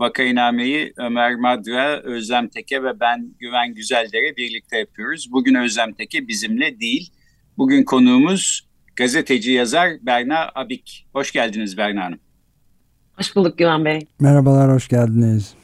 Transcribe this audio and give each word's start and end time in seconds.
Vakainame'yi 0.00 0.92
Ömer 0.96 1.34
Madra, 1.34 2.00
Özlem 2.00 2.48
Teke 2.48 2.82
ve 2.82 3.00
ben 3.00 3.34
Güven 3.38 3.74
Güzeldere 3.74 4.36
birlikte 4.36 4.78
yapıyoruz. 4.78 5.32
Bugün 5.32 5.54
Özlem 5.54 5.92
Teke 5.92 6.28
bizimle 6.28 6.80
değil. 6.80 7.10
Bugün 7.58 7.84
konuğumuz 7.84 8.68
gazeteci 8.96 9.52
yazar 9.52 9.90
Berna 10.02 10.50
Abik. 10.54 11.06
Hoş 11.12 11.32
geldiniz 11.32 11.76
Berna 11.76 12.04
Hanım. 12.04 12.18
Hoş 13.16 13.36
bulduk 13.36 13.58
Güven 13.58 13.84
Bey. 13.84 14.00
Merhabalar, 14.20 14.72
hoş 14.72 14.88
geldiniz. 14.88 15.54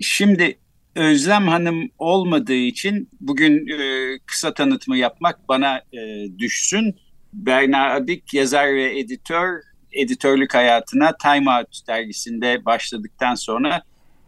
Şimdi 0.00 0.58
Özlem 0.94 1.48
Hanım 1.48 1.90
olmadığı 1.98 2.52
için 2.52 3.08
bugün 3.20 3.68
e, 3.68 4.18
kısa 4.26 4.54
tanıtımı 4.54 4.96
yapmak 4.96 5.48
bana 5.48 5.76
e, 5.76 6.28
düşsün. 6.38 6.96
Berna 7.32 7.94
Abik 7.94 8.34
yazar 8.34 8.74
ve 8.74 8.98
editör 8.98 9.62
editörlük 9.92 10.54
hayatına 10.54 11.16
Time 11.16 11.50
Out 11.50 11.86
dergisinde 11.88 12.64
başladıktan 12.64 13.34
sonra 13.34 13.82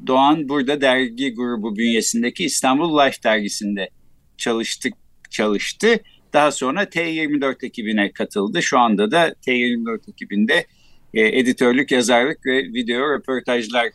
Doğan 0.06 0.48
burada 0.48 0.80
dergi 0.80 1.34
grubu 1.34 1.76
bünyesindeki 1.76 2.44
İstanbul 2.44 2.98
Life 2.98 3.22
dergisinde 3.22 3.88
çalıştık 4.36 4.94
çalıştı. 5.30 5.96
Daha 6.32 6.52
sonra 6.52 6.82
T24 6.82 7.66
ekibine 7.66 8.12
katıldı. 8.12 8.62
Şu 8.62 8.78
anda 8.78 9.10
da 9.10 9.28
T24 9.28 10.10
ekibinde 10.10 10.66
e, 11.14 11.20
editörlük, 11.38 11.90
yazarlık 11.92 12.46
ve 12.46 12.58
video 12.58 13.14
röportajlar 13.14 13.86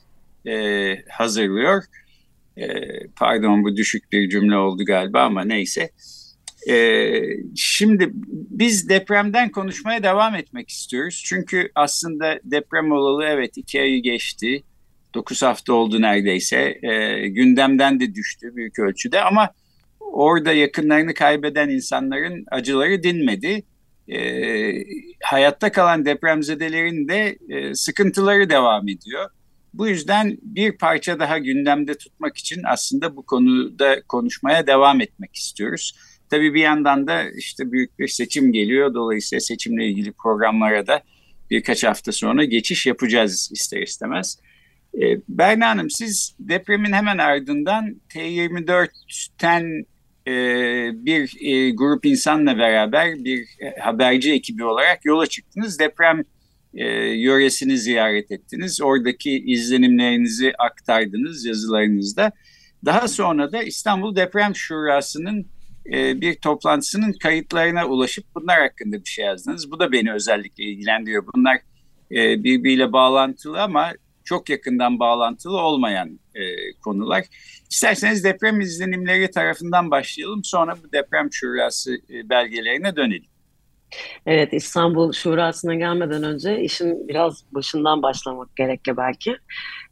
e, 0.48 0.96
hazırlıyor. 1.10 1.84
E, 2.58 2.68
pardon 3.16 3.64
bu 3.64 3.78
düşük 3.78 4.12
bir 4.12 4.30
cümle 4.30 4.58
oldu 4.58 4.86
galiba 4.86 5.22
ama 5.22 5.44
neyse. 5.44 5.90
Ee, 6.70 7.22
şimdi 7.56 8.10
biz 8.32 8.90
depremden 8.90 9.52
konuşmaya 9.52 10.04
devam 10.04 10.36
etmek 10.36 10.70
istiyoruz. 10.70 11.24
Çünkü 11.26 11.70
aslında 11.76 12.40
deprem 12.44 12.92
olalı 12.92 13.24
evet 13.24 13.58
iki 13.58 13.82
ayı 13.82 14.04
geçti. 14.04 14.64
Dokuz 15.14 15.42
hafta 15.42 15.74
oldu 15.74 16.02
neredeyse. 16.02 16.80
Ee, 16.84 17.28
gündemden 17.28 18.00
de 18.00 18.16
düştü 18.16 18.56
büyük 18.56 18.80
ölçüde 18.80 19.22
ama 19.22 19.50
orada 20.00 20.54
yakınlarını 20.54 21.14
kaybeden 21.14 21.70
insanların 21.70 22.46
acıları 22.52 23.04
dinmedi. 23.04 23.64
Ee, 24.10 24.74
hayatta 25.24 25.72
kalan 25.72 26.06
depremzedelerin 26.06 27.08
de 27.08 27.38
e, 27.50 27.76
sıkıntıları 27.76 28.50
devam 28.50 28.88
ediyor. 28.88 29.30
Bu 29.74 29.88
yüzden 29.88 30.38
bir 30.42 30.78
parça 30.78 31.20
daha 31.20 31.38
gündemde 31.38 31.98
tutmak 31.98 32.38
için 32.38 32.62
aslında 32.68 33.16
bu 33.16 33.26
konuda 33.26 34.02
konuşmaya 34.02 34.68
devam 34.68 35.02
etmek 35.02 35.36
istiyoruz. 35.36 35.94
Tabii 36.30 36.54
bir 36.54 36.62
yandan 36.62 37.08
da 37.08 37.30
işte 37.30 37.72
büyük 37.72 38.00
bir 38.00 38.08
seçim 38.08 38.52
geliyor. 38.52 38.94
Dolayısıyla 38.94 39.40
seçimle 39.40 39.88
ilgili 39.88 40.12
programlara 40.12 40.88
da 40.88 41.02
birkaç 41.50 41.84
hafta 41.84 42.12
sonra 42.12 42.44
geçiş 42.44 42.86
yapacağız 42.86 43.50
ister 43.54 43.82
istemez. 43.82 44.40
Ee, 45.02 45.18
Berna 45.30 45.70
Hanım 45.70 45.90
siz 45.90 46.36
depremin 46.40 46.94
hemen 46.94 47.18
ardından 47.18 47.96
T24'ten 48.10 49.86
e, 50.28 50.32
bir 50.94 51.34
e, 51.42 51.72
grup 51.72 52.06
insanla 52.06 52.58
beraber 52.58 53.16
bir 53.24 53.48
e, 53.60 53.80
haberci 53.80 54.34
ekibi 54.34 54.64
olarak 54.64 55.06
yola 55.06 55.28
çıktınız. 55.28 55.80
Deprem 55.80 56.24
e, 56.74 56.86
yöresini 57.06 57.78
ziyaret 57.78 58.32
ettiniz. 58.32 58.82
Oradaki 58.82 59.44
izlenimlerinizi 59.46 60.54
aktardınız 60.60 61.46
yazılarınızda. 61.46 62.32
Daha 62.86 63.08
sonra 63.08 63.52
da 63.52 63.64
İstanbul 63.64 64.16
Deprem 64.16 64.56
Şurası'nın 64.56 65.48
e, 65.94 66.22
bir 66.22 66.36
toplantısının 66.36 67.14
kayıtlarına 67.14 67.86
ulaşıp 67.86 68.26
bunlar 68.36 68.62
hakkında 68.62 68.98
bir 69.00 69.10
şey 69.10 69.26
yazdınız. 69.26 69.72
Bu 69.72 69.80
da 69.80 69.92
beni 69.92 70.14
özellikle 70.14 70.64
ilgilendiriyor. 70.64 71.26
Bunlar 71.36 71.58
e, 72.12 72.44
birbiriyle 72.44 72.94
bağlantılı 72.94 73.62
ama 73.62 73.94
çok 74.24 74.50
yakından 74.50 75.00
bağlantılı 75.00 75.58
olmayan 75.58 76.20
e, 76.36 76.44
konular. 76.84 77.26
İsterseniz 77.72 78.24
deprem 78.24 78.62
izlenimleri 78.62 79.32
tarafından 79.32 79.92
başlayalım. 79.92 80.44
Sonra 80.44 80.76
bu 80.84 80.92
deprem 80.92 81.30
şurası 81.32 81.96
e, 82.10 82.30
belgelerine 82.30 82.96
dönelim. 82.96 83.37
Evet 84.26 84.54
İstanbul 84.54 85.12
Şurası'na 85.12 85.76
gelmeden 85.76 86.24
önce 86.24 86.62
işin 86.62 87.08
biraz 87.08 87.44
başından 87.52 88.02
başlamak 88.02 88.56
gerekli 88.56 88.98
belki. 88.98 89.38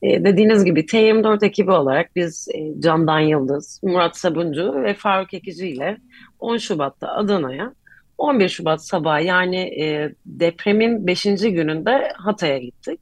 Ee, 0.01 0.23
dediğiniz 0.23 0.66
gibi 0.66 0.79
T24 0.79 1.45
ekibi 1.45 1.72
olarak 1.72 2.16
biz 2.16 2.47
e, 2.53 2.81
Candan 2.81 3.19
Yıldız, 3.19 3.81
Murat 3.83 4.17
Sabuncu 4.17 4.83
ve 4.83 4.94
Faruk 4.94 5.33
Ekici 5.33 5.67
ile 5.67 5.97
10 6.39 6.57
Şubat'ta 6.57 7.07
Adana'ya 7.07 7.73
11 8.17 8.50
Şubat 8.50 8.85
sabahı 8.85 9.23
yani 9.23 9.57
e, 9.57 10.16
depremin 10.25 11.07
5. 11.07 11.23
gününde 11.23 12.12
Hatay'a 12.16 12.57
gittik. 12.57 13.00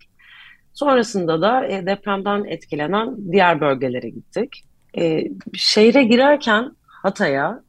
Sonrasında 0.73 1.41
da 1.41 1.67
e, 1.67 1.85
depremden 1.85 2.43
etkilenen 2.43 3.31
diğer 3.31 3.61
bölgelere 3.61 4.09
gittik. 4.09 4.63
E, 4.97 5.23
şehre 5.53 6.03
girerken 6.03 6.71
Hatay'a 6.85 7.62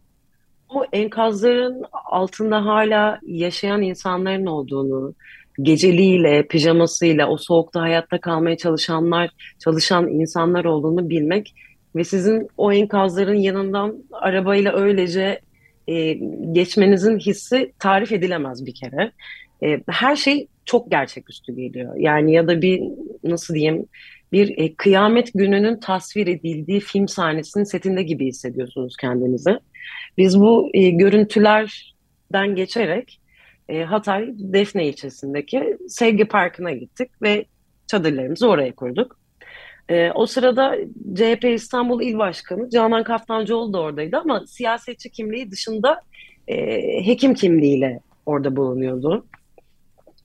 o 0.75 0.85
enkazların 0.93 1.85
altında 1.93 2.65
hala 2.65 3.19
yaşayan 3.27 3.83
insanların 3.83 4.47
olduğunu, 4.47 5.15
geceliğiyle, 5.63 6.47
pijamasıyla 6.47 7.29
o 7.29 7.37
soğukta 7.37 7.81
hayatta 7.81 8.21
kalmaya 8.21 8.57
çalışanlar, 8.57 9.31
çalışan 9.59 10.09
insanlar 10.09 10.65
olduğunu 10.65 11.11
bilmek 11.11 11.55
ve 11.97 12.05
sizin 12.05 12.49
o 12.57 12.73
enkazların 12.73 13.35
yanından 13.35 14.05
arabayla 14.13 14.73
öylece 14.77 15.41
e, 15.89 16.13
geçmenizin 16.53 17.19
hissi 17.19 17.73
tarif 17.79 18.13
edilemez 18.13 18.67
bir 18.67 18.75
kere. 18.75 19.13
E, 19.63 19.81
her 19.89 20.17
şey 20.17 20.47
çok 20.65 20.91
gerçeküstü 20.91 21.57
geliyor. 21.57 21.97
Yani 21.97 22.33
ya 22.33 22.49
da 22.49 22.63
bir 22.63 22.83
nasıl 23.25 23.55
diyeyim 23.55 23.87
bir 24.35 24.59
e, 24.59 24.75
kıyamet 24.75 25.31
gününün 25.35 25.77
tasvir 25.77 26.27
edildiği 26.27 26.81
film 26.81 27.09
sahnesinin 27.09 27.65
setinde 27.65 28.03
gibi 28.03 28.27
hissediyorsunuz 28.27 28.97
kendinizi. 28.97 29.59
Biz 30.19 30.41
bu 30.41 30.71
e, 30.75 30.91
görüntülerden 30.91 32.55
geçerek 32.55 33.21
e, 33.69 33.83
Hatay 33.83 34.29
Defne 34.35 34.87
ilçesindeki 34.87 35.79
Sevgi 35.89 36.25
Parkı'na 36.25 36.73
gittik 36.73 37.11
ve 37.23 37.45
çadırlarımızı 37.87 38.49
oraya 38.49 38.75
kurduk. 38.75 39.19
E, 39.89 40.11
o 40.11 40.27
sırada 40.27 40.77
CHP 41.15 41.45
İstanbul 41.45 42.03
İl 42.03 42.19
Başkanı 42.19 42.71
Canan 42.71 43.05
Kaftancıoğlu 43.05 43.73
da 43.73 43.81
oradaydı 43.81 44.17
ama 44.17 44.47
siyasetçi 44.47 45.11
kimliği 45.11 45.51
dışında 45.51 46.01
e, 46.49 46.57
hekim 47.07 47.35
kimliğiyle 47.35 48.01
orada 48.27 48.57
bulunuyordu. 48.57 49.27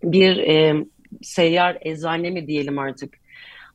Bir 0.03 0.37
e, 0.37 0.85
seyyar 1.21 1.77
eczane 1.81 2.29
mi 2.29 2.47
diyelim 2.47 2.79
artık, 2.79 3.18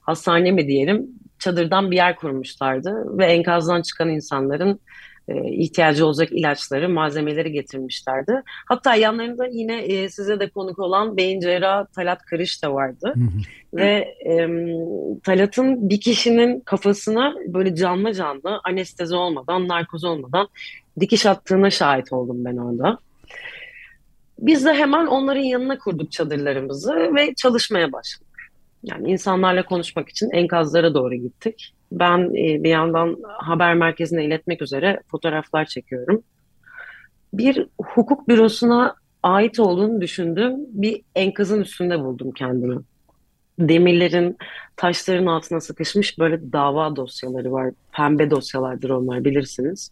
hastane 0.04 0.50
mi 0.50 0.68
diyelim, 0.68 1.06
çadırdan 1.38 1.90
bir 1.90 1.96
yer 1.96 2.16
kurmuşlardı 2.16 3.18
ve 3.18 3.26
enkazdan 3.26 3.82
çıkan 3.82 4.08
insanların 4.08 4.80
e, 5.28 5.52
ihtiyacı 5.52 6.06
olacak 6.06 6.32
ilaçları, 6.32 6.88
malzemeleri 6.88 7.52
getirmişlerdi. 7.52 8.42
Hatta 8.66 8.94
yanlarında 8.94 9.46
yine 9.46 9.82
e, 9.82 10.08
size 10.08 10.40
de 10.40 10.48
konuk 10.48 10.78
olan 10.78 11.16
beyin 11.16 11.40
cerrahı 11.40 11.86
Talat 11.86 12.24
Kırış 12.24 12.62
da 12.62 12.74
vardı. 12.74 13.14
Ve 13.74 14.14
e, 14.26 14.48
Talat'ın 15.22 15.90
bir 15.90 16.00
kişinin 16.00 16.60
kafasına 16.60 17.34
böyle 17.46 17.76
canlı 17.76 18.12
canlı 18.12 18.60
anestezi 18.64 19.14
olmadan, 19.14 19.68
narkoz 19.68 20.04
olmadan 20.04 20.48
dikiş 21.00 21.26
attığına 21.26 21.70
şahit 21.70 22.12
oldum 22.12 22.44
ben 22.44 22.56
orada. 22.56 22.98
Biz 24.38 24.64
de 24.64 24.74
hemen 24.74 25.06
onların 25.06 25.42
yanına 25.42 25.78
kurduk 25.78 26.12
çadırlarımızı 26.12 27.14
ve 27.14 27.34
çalışmaya 27.34 27.92
başladık. 27.92 28.33
Yani 28.84 29.10
insanlarla 29.10 29.64
konuşmak 29.64 30.08
için 30.08 30.30
enkazlara 30.30 30.94
doğru 30.94 31.14
gittik. 31.14 31.74
Ben 31.92 32.18
e, 32.18 32.64
bir 32.64 32.70
yandan 32.70 33.16
haber 33.38 33.74
merkezine 33.74 34.24
iletmek 34.24 34.62
üzere 34.62 35.00
fotoğraflar 35.10 35.64
çekiyorum. 35.64 36.22
Bir 37.32 37.66
hukuk 37.78 38.28
bürosuna 38.28 38.94
ait 39.22 39.60
olduğunu 39.60 40.00
düşündüğüm 40.00 40.54
bir 40.68 41.02
enkazın 41.14 41.60
üstünde 41.60 42.00
buldum 42.00 42.32
kendimi. 42.32 42.80
Demirlerin, 43.58 44.36
taşların 44.76 45.26
altına 45.26 45.60
sıkışmış 45.60 46.18
böyle 46.18 46.52
dava 46.52 46.96
dosyaları 46.96 47.52
var. 47.52 47.70
Pembe 47.92 48.30
dosyalardır 48.30 48.90
onlar 48.90 49.24
bilirsiniz. 49.24 49.90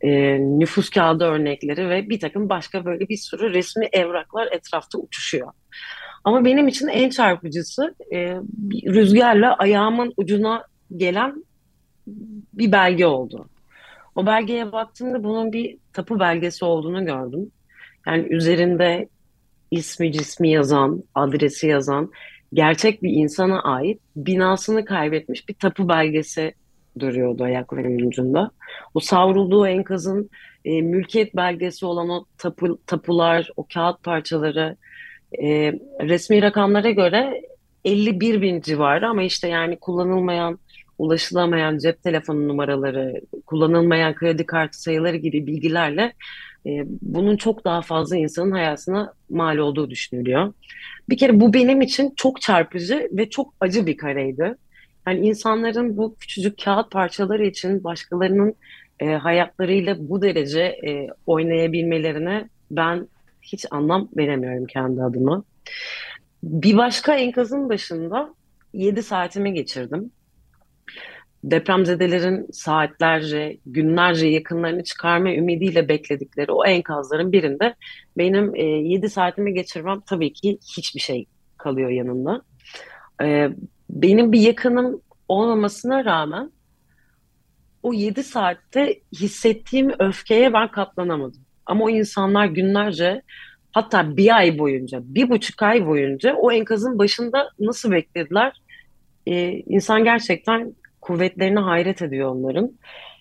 E, 0.00 0.38
nüfus 0.38 0.90
kağıdı 0.90 1.24
örnekleri 1.24 1.88
ve 1.88 2.08
bir 2.08 2.20
takım 2.20 2.48
başka 2.48 2.84
böyle 2.84 3.08
bir 3.08 3.16
sürü 3.16 3.54
resmi 3.54 3.88
evraklar 3.92 4.48
etrafta 4.52 4.98
uçuşuyor. 4.98 5.52
Ama 6.26 6.44
benim 6.44 6.68
için 6.68 6.88
en 6.88 7.10
çarpıcısı 7.10 7.94
e, 8.12 8.36
rüzgarla 8.86 9.54
ayağımın 9.54 10.12
ucuna 10.16 10.64
gelen 10.96 11.44
bir 12.54 12.72
belge 12.72 13.06
oldu. 13.06 13.48
O 14.14 14.26
belgeye 14.26 14.72
baktığımda 14.72 15.24
bunun 15.24 15.52
bir 15.52 15.78
tapu 15.92 16.20
belgesi 16.20 16.64
olduğunu 16.64 17.04
gördüm. 17.04 17.50
Yani 18.06 18.26
üzerinde 18.30 19.08
ismi 19.70 20.12
cismi 20.12 20.50
yazan, 20.50 21.02
adresi 21.14 21.66
yazan 21.66 22.10
gerçek 22.54 23.02
bir 23.02 23.10
insana 23.10 23.62
ait 23.62 24.00
binasını 24.16 24.84
kaybetmiş 24.84 25.48
bir 25.48 25.54
tapu 25.54 25.88
belgesi 25.88 26.54
duruyordu 26.98 27.44
ayaklarının 27.44 28.06
ucunda. 28.06 28.50
O 28.94 29.00
savrulduğu 29.00 29.66
enkazın 29.66 30.30
e, 30.64 30.82
mülkiyet 30.82 31.36
belgesi 31.36 31.86
olan 31.86 32.08
o 32.08 32.24
tapu, 32.38 32.78
tapular, 32.86 33.50
o 33.56 33.66
kağıt 33.74 34.02
parçaları 34.02 34.76
e, 35.42 35.78
resmi 36.00 36.42
rakamlara 36.42 36.90
göre 36.90 37.42
51 37.84 38.42
bin 38.42 38.60
civarı 38.60 39.08
ama 39.08 39.22
işte 39.22 39.48
yani 39.48 39.76
kullanılmayan, 39.76 40.58
ulaşılamayan 40.98 41.78
cep 41.78 42.02
telefonu 42.02 42.48
numaraları, 42.48 43.20
kullanılmayan 43.46 44.14
kredi 44.14 44.46
kartı 44.46 44.82
sayıları 44.82 45.16
gibi 45.16 45.46
bilgilerle 45.46 46.12
e, 46.66 46.84
bunun 47.02 47.36
çok 47.36 47.64
daha 47.64 47.82
fazla 47.82 48.16
insanın 48.16 48.52
hayatına 48.52 49.12
mal 49.30 49.56
olduğu 49.56 49.90
düşünülüyor. 49.90 50.52
Bir 51.08 51.16
kere 51.16 51.40
bu 51.40 51.52
benim 51.52 51.80
için 51.80 52.12
çok 52.16 52.40
çarpıcı 52.40 53.08
ve 53.12 53.30
çok 53.30 53.54
acı 53.60 53.86
bir 53.86 53.96
kareydi. 53.96 54.54
Yani 55.06 55.26
insanların 55.26 55.96
bu 55.96 56.16
küçücük 56.16 56.64
kağıt 56.64 56.90
parçaları 56.90 57.46
için 57.46 57.84
başkalarının 57.84 58.54
e, 59.00 59.06
hayatlarıyla 59.06 59.96
bu 59.98 60.22
derece 60.22 60.62
e, 60.62 61.08
oynayabilmelerine 61.26 62.48
ben 62.70 63.08
hiç 63.52 63.64
anlam 63.70 64.08
veremiyorum 64.16 64.66
kendi 64.66 65.02
adıma. 65.02 65.44
Bir 66.42 66.76
başka 66.76 67.14
enkazın 67.14 67.68
başında 67.68 68.34
7 68.72 69.02
saatimi 69.02 69.54
geçirdim. 69.54 70.10
Depremzedelerin 71.44 72.46
saatlerce, 72.52 73.58
günlerce 73.66 74.26
yakınlarını 74.26 74.84
çıkarma 74.84 75.30
ümidiyle 75.30 75.88
bekledikleri 75.88 76.52
o 76.52 76.64
enkazların 76.64 77.32
birinde 77.32 77.74
benim 78.18 78.54
e, 78.54 78.62
7 78.62 79.10
saatimi 79.10 79.54
geçirmem 79.54 80.00
tabii 80.06 80.32
ki 80.32 80.58
hiçbir 80.76 81.00
şey 81.00 81.26
kalıyor 81.58 81.90
yanında. 81.90 82.42
E, 83.22 83.50
benim 83.90 84.32
bir 84.32 84.40
yakınım 84.40 85.00
olmamasına 85.28 86.04
rağmen 86.04 86.52
o 87.82 87.92
7 87.92 88.22
saatte 88.22 89.00
hissettiğim 89.12 89.92
öfkeye 89.98 90.52
ben 90.52 90.70
katlanamadım. 90.70 91.45
Ama 91.66 91.84
o 91.84 91.90
insanlar 91.90 92.46
günlerce 92.46 93.22
hatta 93.72 94.16
bir 94.16 94.36
ay 94.36 94.58
boyunca, 94.58 95.00
bir 95.02 95.30
buçuk 95.30 95.62
ay 95.62 95.86
boyunca 95.86 96.34
o 96.34 96.52
enkazın 96.52 96.98
başında 96.98 97.50
nasıl 97.58 97.90
beklediler? 97.90 98.60
Ee, 99.26 99.62
insan 99.66 100.04
gerçekten 100.04 100.74
kuvvetlerine 101.00 101.60
hayret 101.60 102.02
ediyor 102.02 102.30
onların. 102.30 102.72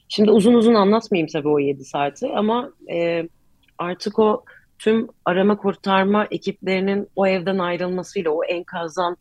Şimdi 0.09 0.31
uzun 0.31 0.53
uzun 0.53 0.73
anlatmayayım 0.73 1.27
tabii 1.33 1.47
o 1.47 1.59
7 1.59 1.85
saati 1.85 2.27
ama 2.35 2.71
e, 2.91 3.29
artık 3.77 4.19
o 4.19 4.43
tüm 4.79 5.07
arama 5.25 5.57
kurtarma 5.57 6.27
ekiplerinin 6.31 7.07
o 7.15 7.27
evden 7.27 7.57
ayrılmasıyla, 7.57 8.31
o 8.31 8.43
enkazdan 8.43 9.17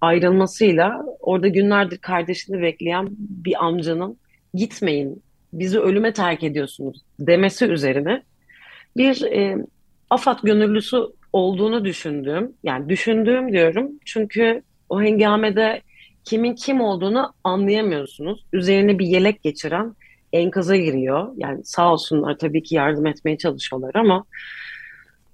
ayrılmasıyla 0.00 1.04
orada 1.20 1.48
günlerdir 1.48 1.98
kardeşini 1.98 2.62
bekleyen 2.62 3.08
bir 3.18 3.64
amcanın 3.64 4.18
gitmeyin, 4.54 5.22
bizi 5.52 5.80
ölüme 5.80 6.12
terk 6.12 6.42
ediyorsunuz 6.42 7.02
demesi 7.20 7.66
üzerine 7.66 8.22
bir 8.96 9.22
e, 9.22 9.66
AFAD 10.10 10.38
gönüllüsü 10.42 10.96
olduğunu 11.32 11.84
düşündüğüm, 11.84 12.52
yani 12.64 12.88
düşündüğüm 12.88 13.52
diyorum 13.52 13.90
çünkü 14.04 14.62
o 14.88 15.02
hengamede 15.02 15.82
kimin 16.24 16.54
kim 16.54 16.80
olduğunu 16.80 17.32
anlayamıyorsunuz. 17.44 18.44
Üzerine 18.52 18.98
bir 18.98 19.06
yelek 19.06 19.42
geçiren 19.42 19.94
enkaza 20.32 20.76
giriyor. 20.76 21.32
Yani 21.36 21.64
sağ 21.64 21.92
olsunlar 21.92 22.38
tabii 22.38 22.62
ki 22.62 22.74
yardım 22.74 23.06
etmeye 23.06 23.38
çalışıyorlar 23.38 23.94
ama 23.94 24.24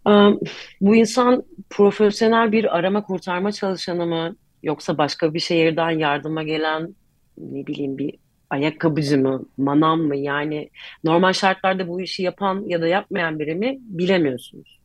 um, 0.07 0.41
bu 0.81 0.97
insan 0.97 1.45
profesyonel 1.71 2.53
bir 2.53 2.77
arama 2.77 3.03
kurtarma 3.03 3.53
çalışanı 3.53 4.07
mı 4.07 4.37
yoksa 4.63 4.99
başka 4.99 5.35
bir 5.35 5.41
şehirden 5.41 5.91
yardıma 5.91 6.43
gelen 6.43 6.95
ne 7.39 7.67
bileyim 7.67 7.99
bir 7.99 8.15
ayakkabıcı 8.51 9.19
mı, 9.19 9.45
manav 9.57 9.97
mı? 9.97 10.17
Yani 10.17 10.71
normal 11.05 11.33
şartlarda 11.33 11.89
bu 11.89 12.01
işi 12.01 12.23
yapan 12.23 12.65
ya 12.67 12.81
da 12.81 12.87
yapmayan 12.87 13.39
biri 13.39 13.55
mi 13.55 13.79
bilemiyorsunuz. 13.81 14.79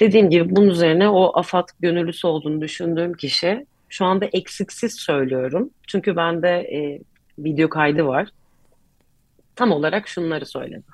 Dediğim 0.00 0.30
gibi 0.30 0.56
bunun 0.56 0.68
üzerine 0.68 1.08
o 1.08 1.38
AFAD 1.38 1.68
gönüllüsü 1.80 2.26
olduğunu 2.26 2.60
düşündüğüm 2.60 3.14
kişi 3.14 3.66
şu 3.88 4.04
anda 4.04 4.24
eksiksiz 4.24 4.94
söylüyorum. 4.94 5.70
Çünkü 5.86 6.16
bende 6.16 6.48
e, 6.48 7.00
video 7.38 7.68
kaydı 7.68 8.06
var. 8.06 8.28
Tam 9.56 9.72
olarak 9.72 10.08
şunları 10.08 10.46
söyledi. 10.46 10.84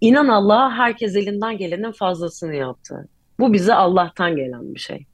İnan 0.00 0.28
Allah'a 0.28 0.72
herkes 0.72 1.16
elinden 1.16 1.58
gelenin 1.58 1.92
fazlasını 1.92 2.54
yaptı. 2.54 3.08
Bu 3.38 3.52
bize 3.52 3.74
Allah'tan 3.74 4.36
gelen 4.36 4.74
bir 4.74 4.80
şey. 4.80 5.06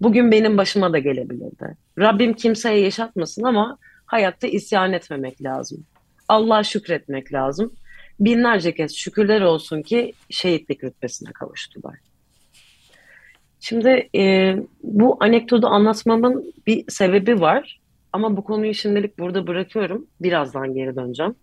Bugün 0.00 0.32
benim 0.32 0.58
başıma 0.58 0.92
da 0.92 0.98
gelebilirdi. 0.98 1.76
Rabbim 1.98 2.34
kimseye 2.34 2.80
yaşatmasın 2.80 3.42
ama 3.42 3.78
hayatta 4.06 4.46
isyan 4.46 4.92
etmemek 4.92 5.42
lazım. 5.42 5.86
Allah'a 6.28 6.64
şükretmek 6.64 7.32
lazım. 7.32 7.72
Binlerce 8.20 8.74
kez 8.74 8.96
şükürler 8.96 9.40
olsun 9.40 9.82
ki 9.82 10.12
şehitlik 10.30 10.84
rütbesine 10.84 11.32
kavuştular. 11.32 11.94
Şimdi 13.60 14.08
e, 14.14 14.56
bu 14.82 15.16
anekdotu 15.20 15.66
anlatmamın 15.66 16.54
bir 16.66 16.84
sebebi 16.88 17.40
var. 17.40 17.80
Ama 18.12 18.36
bu 18.36 18.44
konuyu 18.44 18.74
şimdilik 18.74 19.18
burada 19.18 19.46
bırakıyorum. 19.46 20.06
Birazdan 20.20 20.74
geri 20.74 20.96
döneceğim. 20.96 21.34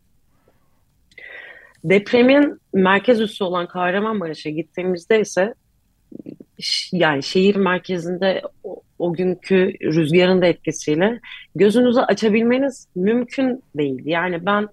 Depremin 1.84 2.60
merkez 2.74 3.22
üssü 3.22 3.44
olan 3.44 3.68
Kahramanmaraş'a 3.68 4.50
gittiğimizde 4.50 5.22
ise 5.22 5.54
yani 6.92 7.24
şehir 7.24 7.56
merkezinde 7.56 8.42
o, 8.64 8.82
o 9.00 9.14
günkü 9.14 9.74
rüzgarın 9.82 10.42
da 10.42 10.46
etkisiyle 10.46 11.20
gözünüzü 11.56 12.00
açabilmeniz 12.00 12.88
mümkün 12.96 13.64
değil. 13.76 14.02
Yani 14.06 14.46
ben 14.46 14.70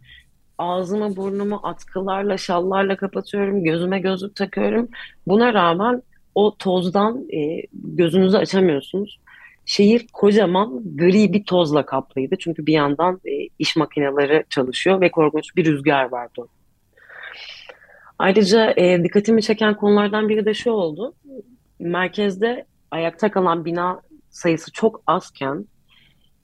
ağzımı 0.59 1.17
burnumu 1.17 1.61
atkılarla 1.63 2.39
şallarla 2.39 2.97
kapatıyorum, 2.97 3.65
gözüme 3.65 4.01
gözlük 4.01 4.37
takıyorum. 4.37 4.89
Buna 5.27 5.55
rağmen 5.55 6.03
o 6.35 6.57
tozdan 6.57 7.27
e, 7.33 7.63
gözünüzü 7.73 8.37
açamıyorsunuz. 8.37 9.21
Şehir 9.67 10.07
kocaman 10.13 10.83
gri 10.97 11.33
bir 11.33 11.45
tozla 11.45 11.87
kaplıydı. 11.87 12.37
Çünkü 12.39 12.67
bir 12.67 12.73
yandan 12.73 13.21
e, 13.25 13.49
iş 13.59 13.77
makineleri 13.77 14.45
çalışıyor 14.51 15.01
ve 15.01 15.11
korkunç 15.11 15.57
bir 15.57 15.65
rüzgar 15.65 16.05
vardı. 16.05 16.47
Ayrıca 18.19 18.75
e, 18.77 19.05
dikkatimi 19.05 19.43
çeken 19.43 19.77
konulardan 19.77 20.29
biri 20.29 20.45
de 20.45 20.55
şu 20.55 20.71
oldu 20.71 21.15
merkezde 21.83 22.65
ayakta 22.91 23.31
kalan 23.31 23.65
bina 23.65 24.01
sayısı 24.31 24.73
çok 24.73 25.03
azken 25.07 25.67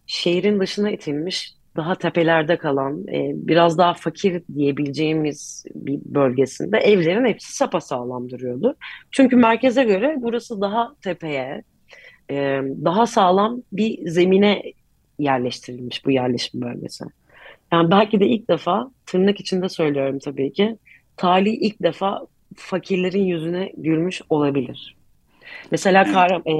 şehrin 0.06 0.60
dışına 0.60 0.90
itilmiş 0.90 1.58
daha 1.76 1.94
tepelerde 1.94 2.56
kalan 2.56 3.06
e, 3.08 3.32
biraz 3.34 3.78
daha 3.78 3.94
fakir 3.94 4.42
diyebileceğimiz 4.54 5.64
bir 5.74 6.00
bölgesinde 6.04 6.78
evlerin 6.78 7.24
hepsi 7.24 7.56
sapasağlam 7.56 8.30
duruyordu. 8.30 8.76
Çünkü 9.10 9.36
merkeze 9.36 9.84
göre 9.84 10.14
burası 10.18 10.60
daha 10.60 10.94
tepeye 11.02 11.62
e, 12.30 12.34
daha 12.84 13.06
sağlam 13.06 13.62
bir 13.72 14.10
zemine 14.10 14.62
yerleştirilmiş 15.18 16.06
bu 16.06 16.10
yerleşim 16.10 16.60
bölgesi. 16.60 17.04
Yani 17.72 17.90
belki 17.90 18.20
de 18.20 18.26
ilk 18.26 18.50
defa 18.50 18.90
tırnak 19.06 19.40
içinde 19.40 19.68
söylüyorum 19.68 20.18
tabii 20.18 20.52
ki 20.52 20.76
talih 21.16 21.58
ilk 21.60 21.82
defa 21.82 22.26
fakirlerin 22.56 23.24
yüzüne 23.24 23.72
gülmüş 23.76 24.22
olabilir. 24.28 24.97
Mesela 25.70 26.04
Kar 26.04 26.30
e, 26.30 26.52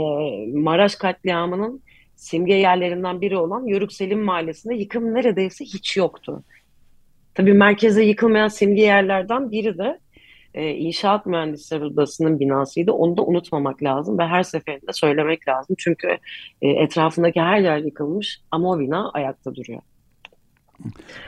Maraş 0.59 0.95
katliamının 0.95 1.83
simge 2.16 2.54
yerlerinden 2.54 3.21
biri 3.21 3.37
olan 3.37 3.66
Yörük 3.66 3.92
Selim 3.92 4.23
Mahallesi'nde 4.23 4.75
yıkım 4.75 5.14
neredeyse 5.14 5.64
hiç 5.64 5.97
yoktu. 5.97 6.45
Tabii 7.35 7.52
merkeze 7.52 8.04
yıkılmayan 8.04 8.49
simge 8.49 8.83
yerlerden 8.83 9.50
biri 9.50 9.78
de 9.78 9.99
e, 10.54 10.71
İnşaat 10.71 11.26
Mühendisleri 11.26 11.85
Odası'nın 11.85 12.40
binasıydı. 12.40 12.92
Onu 12.92 13.16
da 13.16 13.23
unutmamak 13.23 13.83
lazım 13.83 14.18
ve 14.18 14.26
her 14.26 14.42
seferinde 14.42 14.92
söylemek 14.92 15.49
lazım. 15.49 15.76
Çünkü 15.78 16.09
e, 16.62 16.68
etrafındaki 16.68 17.40
her 17.40 17.59
yer 17.59 17.78
yıkılmış 17.78 18.40
ama 18.50 18.71
o 18.71 18.78
bina 18.78 19.11
ayakta 19.11 19.54
duruyor. 19.54 19.83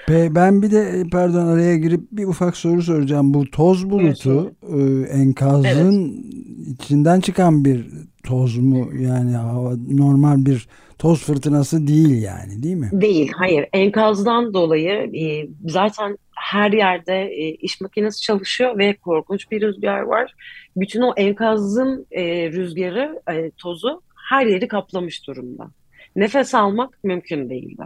Ben 0.09 0.63
bir 0.63 0.71
de 0.71 1.05
pardon 1.13 1.47
araya 1.47 1.77
girip 1.77 2.01
bir 2.13 2.25
ufak 2.25 2.57
soru 2.57 2.83
soracağım. 2.83 3.35
Bu 3.35 3.51
toz 3.51 3.91
bulutu 3.91 4.53
evet. 4.73 5.11
enkazın 5.15 6.03
evet. 6.03 6.81
içinden 6.81 7.21
çıkan 7.21 7.65
bir 7.65 7.87
toz 8.23 8.59
mu? 8.59 8.91
Yani 8.99 9.37
hava 9.37 9.75
normal 9.91 10.47
bir 10.47 10.69
toz 10.99 11.25
fırtınası 11.25 11.87
değil 11.87 12.23
yani 12.23 12.63
değil 12.63 12.77
mi? 12.77 12.91
Değil 12.93 13.33
hayır. 13.37 13.67
Enkazdan 13.73 14.55
dolayı 14.55 15.17
e, 15.17 15.49
zaten 15.67 16.19
her 16.37 16.73
yerde 16.73 17.23
e, 17.23 17.51
iş 17.51 17.81
makinesi 17.81 18.21
çalışıyor 18.21 18.79
ve 18.79 18.97
korkunç 18.97 19.51
bir 19.51 19.63
rüzgar 19.63 20.01
var. 20.01 20.35
Bütün 20.77 21.01
o 21.01 21.15
enkazın 21.17 22.07
e, 22.11 22.53
rüzgarı, 22.53 23.23
tozu 23.57 24.03
her 24.31 24.47
yeri 24.47 24.69
kaplamış 24.69 25.27
durumda. 25.27 25.71
Nefes 26.17 26.55
almak 26.55 27.05
mümkün 27.05 27.51
değil 27.51 27.79
de. 27.79 27.83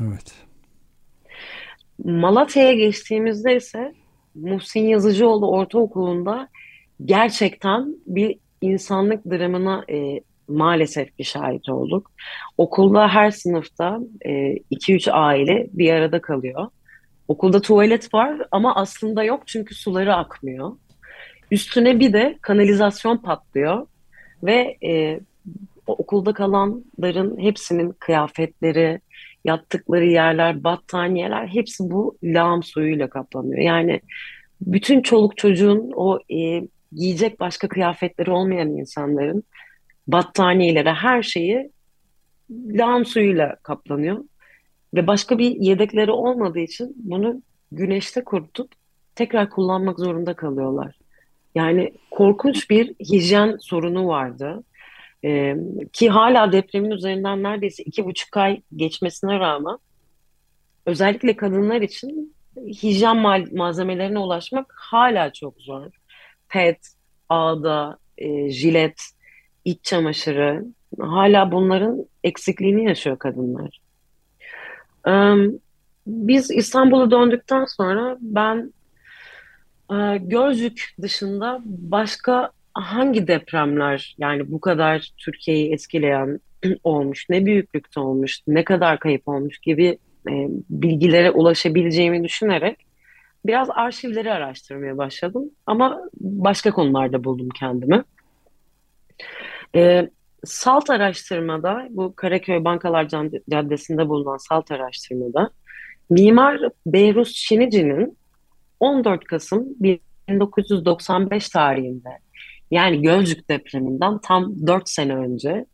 Evet. 0.00 0.45
Malatya'ya 2.06 2.72
geçtiğimizde 2.72 3.56
ise 3.56 3.94
Muhsin 4.34 4.80
Yazıcıoğlu 4.80 5.50
Ortaokulu'nda 5.50 6.48
gerçekten 7.04 7.96
bir 8.06 8.38
insanlık 8.60 9.24
dramına 9.30 9.84
e, 9.90 10.20
maalesef 10.48 11.18
bir 11.18 11.24
şahit 11.24 11.68
olduk. 11.68 12.10
Okulda 12.58 13.08
her 13.08 13.30
sınıfta 13.30 13.98
2-3 14.24 15.10
e, 15.10 15.12
aile 15.12 15.66
bir 15.72 15.92
arada 15.92 16.20
kalıyor. 16.20 16.68
Okulda 17.28 17.60
tuvalet 17.60 18.14
var 18.14 18.40
ama 18.50 18.74
aslında 18.74 19.24
yok 19.24 19.42
çünkü 19.46 19.74
suları 19.74 20.14
akmıyor. 20.14 20.72
Üstüne 21.50 22.00
bir 22.00 22.12
de 22.12 22.38
kanalizasyon 22.42 23.16
patlıyor 23.16 23.86
ve 24.42 24.76
e, 24.84 25.20
okulda 25.86 26.32
kalanların 26.32 27.38
hepsinin 27.40 27.92
kıyafetleri, 27.92 29.00
yattıkları 29.46 30.06
yerler, 30.06 30.64
battaniyeler 30.64 31.46
hepsi 31.46 31.90
bu 31.90 32.18
lağım 32.22 32.62
suyuyla 32.62 33.10
kaplanıyor. 33.10 33.62
Yani 33.62 34.00
bütün 34.60 35.02
çoluk 35.02 35.36
çocuğun 35.36 35.92
o 35.94 36.18
e, 36.30 36.62
giyecek 36.92 37.40
başka 37.40 37.68
kıyafetleri 37.68 38.30
olmayan 38.30 38.68
insanların 38.68 39.42
battaniyeleri 40.06 40.90
her 40.90 41.22
şeyi 41.22 41.70
lağım 42.50 43.04
suyuyla 43.04 43.56
kaplanıyor. 43.62 44.24
Ve 44.94 45.06
başka 45.06 45.38
bir 45.38 45.56
yedekleri 45.56 46.10
olmadığı 46.10 46.58
için 46.58 46.94
bunu 46.96 47.42
güneşte 47.72 48.24
kurutup 48.24 48.72
tekrar 49.14 49.50
kullanmak 49.50 49.98
zorunda 49.98 50.34
kalıyorlar. 50.34 50.98
Yani 51.54 51.92
korkunç 52.10 52.70
bir 52.70 52.94
hijyen 52.94 53.56
sorunu 53.60 54.06
vardı. 54.06 54.64
Ee, 55.26 55.56
ki 55.92 56.08
hala 56.10 56.52
depremin 56.52 56.90
üzerinden 56.90 57.42
neredeyse 57.42 57.82
iki 57.82 58.04
buçuk 58.04 58.36
ay 58.36 58.60
geçmesine 58.76 59.38
rağmen 59.38 59.78
özellikle 60.86 61.36
kadınlar 61.36 61.80
için 61.80 62.34
hijyen 62.56 63.16
malzemelerine 63.52 64.18
ulaşmak 64.18 64.74
hala 64.76 65.32
çok 65.32 65.54
zor. 65.58 65.86
Pet, 66.48 66.88
ağda, 67.28 67.98
e, 68.18 68.50
jilet, 68.50 69.02
iç 69.64 69.84
çamaşırı 69.84 70.64
hala 71.00 71.52
bunların 71.52 72.06
eksikliğini 72.24 72.84
yaşıyor 72.84 73.18
kadınlar. 73.18 73.80
Biz 76.06 76.50
İstanbul'a 76.50 77.10
döndükten 77.10 77.64
sonra 77.64 78.16
ben 78.20 78.72
e, 79.90 80.18
Gölcük 80.18 80.94
dışında 81.02 81.60
başka 81.64 82.50
hangi 82.82 83.28
depremler 83.28 84.14
yani 84.18 84.52
bu 84.52 84.60
kadar 84.60 85.10
Türkiye'yi 85.18 85.72
etkileyen 85.72 86.40
olmuş, 86.84 87.26
ne 87.30 87.46
büyüklükte 87.46 88.00
olmuş, 88.00 88.40
ne 88.46 88.64
kadar 88.64 88.98
kayıp 88.98 89.28
olmuş 89.28 89.58
gibi 89.58 89.98
e, 90.28 90.32
bilgilere 90.70 91.30
ulaşabileceğimi 91.30 92.24
düşünerek 92.24 92.86
biraz 93.46 93.68
arşivleri 93.70 94.32
araştırmaya 94.32 94.98
başladım. 94.98 95.50
Ama 95.66 96.00
başka 96.20 96.70
konularda 96.70 97.24
buldum 97.24 97.48
kendimi. 97.48 98.04
E, 99.74 100.10
Salt 100.44 100.90
araştırmada, 100.90 101.86
bu 101.90 102.16
Karaköy 102.16 102.64
Bankalar 102.64 103.08
Caddesi'nde 103.50 104.08
bulunan 104.08 104.36
Salt 104.36 104.70
araştırmada 104.70 105.50
Mimar 106.10 106.60
Behruz 106.86 107.32
Çinici'nin 107.32 108.18
14 108.80 109.24
Kasım 109.24 109.66
1995 109.80 111.48
tarihinde 111.48 112.25
yani 112.70 113.02
Gölcük 113.02 113.50
depreminden 113.50 114.18
tam 114.18 114.66
4 114.66 114.88
sene 114.88 115.16
önce 115.16 115.66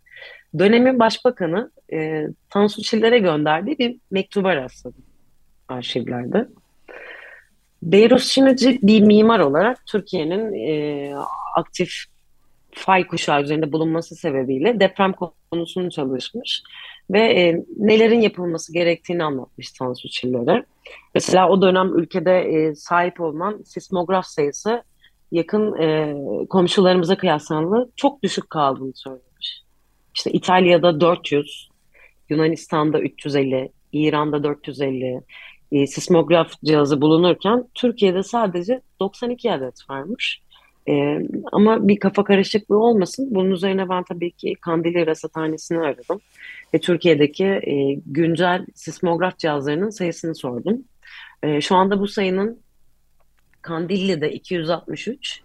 dönemin 0.58 0.98
başbakanı 0.98 1.70
e, 1.92 2.26
Tansu 2.50 2.82
Çiller'e 2.82 3.18
gönderdiği 3.18 3.78
bir 3.78 3.96
mektuba 4.10 4.56
rastladım 4.56 5.04
arşivlerde. 5.68 6.48
Beyrus 7.82 8.32
Çinici 8.32 8.78
bir 8.82 9.00
mimar 9.00 9.40
olarak 9.40 9.86
Türkiye'nin 9.86 10.54
e, 10.54 11.14
aktif 11.56 11.92
fay 12.70 13.06
kuşağı 13.06 13.42
üzerinde 13.42 13.72
bulunması 13.72 14.16
sebebiyle 14.16 14.80
deprem 14.80 15.12
konusunu 15.50 15.90
çalışmış 15.90 16.62
ve 17.10 17.20
e, 17.20 17.64
nelerin 17.78 18.20
yapılması 18.20 18.72
gerektiğini 18.72 19.24
anlatmış 19.24 19.72
Tansu 19.72 20.08
Çiller'e. 20.08 20.64
Mesela 21.14 21.48
o 21.48 21.62
dönem 21.62 21.98
ülkede 21.98 22.40
e, 22.40 22.74
sahip 22.74 23.20
olunan 23.20 23.62
sismograf 23.64 24.26
sayısı 24.26 24.82
yakın 25.32 25.76
e, 25.80 26.14
komşularımıza 26.46 27.16
kıyaslanlı 27.16 27.90
çok 27.96 28.22
düşük 28.22 28.50
kaldığını 28.50 28.92
söylemiş. 28.94 29.62
İşte 30.14 30.30
İtalya'da 30.30 31.00
400, 31.00 31.68
Yunanistan'da 32.28 33.00
350, 33.00 33.72
İran'da 33.92 34.44
450 34.44 35.20
e, 35.72 35.86
sismograf 35.86 36.52
cihazı 36.64 37.00
bulunurken 37.00 37.64
Türkiye'de 37.74 38.22
sadece 38.22 38.80
92 39.00 39.52
adet 39.52 39.90
varmış. 39.90 40.42
E, 40.88 41.18
ama 41.52 41.88
bir 41.88 41.98
kafa 41.98 42.24
karışıklığı 42.24 42.78
olmasın. 42.78 43.28
Bunun 43.30 43.50
üzerine 43.50 43.88
ben 43.88 44.02
tabii 44.02 44.30
ki 44.30 44.54
Kandilli 44.60 45.06
Rasathanesi'ni 45.06 45.78
aradım. 45.78 46.20
Ve 46.74 46.80
Türkiye'deki 46.80 47.44
e, 47.44 48.00
güncel 48.06 48.66
sismograf 48.74 49.38
cihazlarının 49.38 49.90
sayısını 49.90 50.34
sordum. 50.34 50.84
E, 51.42 51.60
şu 51.60 51.76
anda 51.76 52.00
bu 52.00 52.08
sayının 52.08 52.61
Kandilli'de 53.62 54.32
263, 54.32 55.42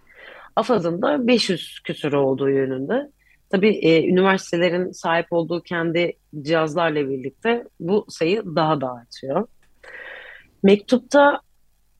AFAD'ın 0.56 1.02
da 1.02 1.26
500 1.26 1.80
küsur 1.80 2.12
olduğu 2.12 2.50
yönünde. 2.50 3.10
Tabii 3.50 3.76
e, 3.76 4.08
üniversitelerin 4.08 4.92
sahip 4.92 5.26
olduğu 5.30 5.62
kendi 5.62 6.12
cihazlarla 6.42 7.08
birlikte 7.08 7.64
bu 7.80 8.06
sayı 8.08 8.42
daha 8.56 8.80
da 8.80 8.92
artıyor. 8.92 9.48
Mektupta 10.62 11.40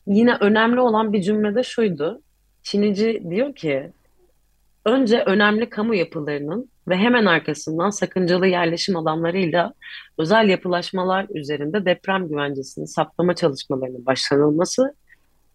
yine 0.06 0.36
önemli 0.40 0.80
olan 0.80 1.12
bir 1.12 1.22
cümlede 1.22 1.62
şuydu. 1.62 2.22
Çinici 2.62 3.22
diyor 3.30 3.54
ki, 3.54 3.92
önce 4.84 5.22
önemli 5.22 5.70
kamu 5.70 5.94
yapılarının 5.94 6.70
ve 6.88 6.96
hemen 6.96 7.26
arkasından 7.26 7.90
sakıncalı 7.90 8.46
yerleşim 8.46 8.96
alanlarıyla 8.96 9.74
özel 10.18 10.48
yapılaşmalar 10.48 11.26
üzerinde 11.34 11.84
deprem 11.84 12.28
güvencesini 12.28 12.88
saptama 12.88 13.34
çalışmalarının 13.34 14.06
başlanılması 14.06 14.94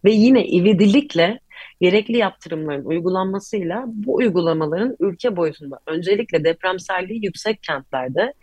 ve 0.05 0.11
yine 0.11 0.47
ivedilikle 0.47 1.39
gerekli 1.81 2.17
yaptırımların 2.17 2.85
uygulanmasıyla 2.85 3.83
bu 3.87 4.15
uygulamaların 4.15 4.95
ülke 4.99 5.35
boyutunda 5.35 5.79
öncelikle 5.87 6.43
depremselliği 6.43 7.25
yüksek 7.25 7.63
kentlerde 7.63 8.33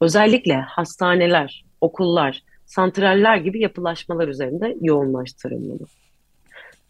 özellikle 0.00 0.54
hastaneler, 0.54 1.64
okullar, 1.80 2.42
santraller 2.66 3.36
gibi 3.36 3.60
yapılaşmalar 3.60 4.28
üzerinde 4.28 4.76
yoğunlaştırılmalı. 4.80 5.86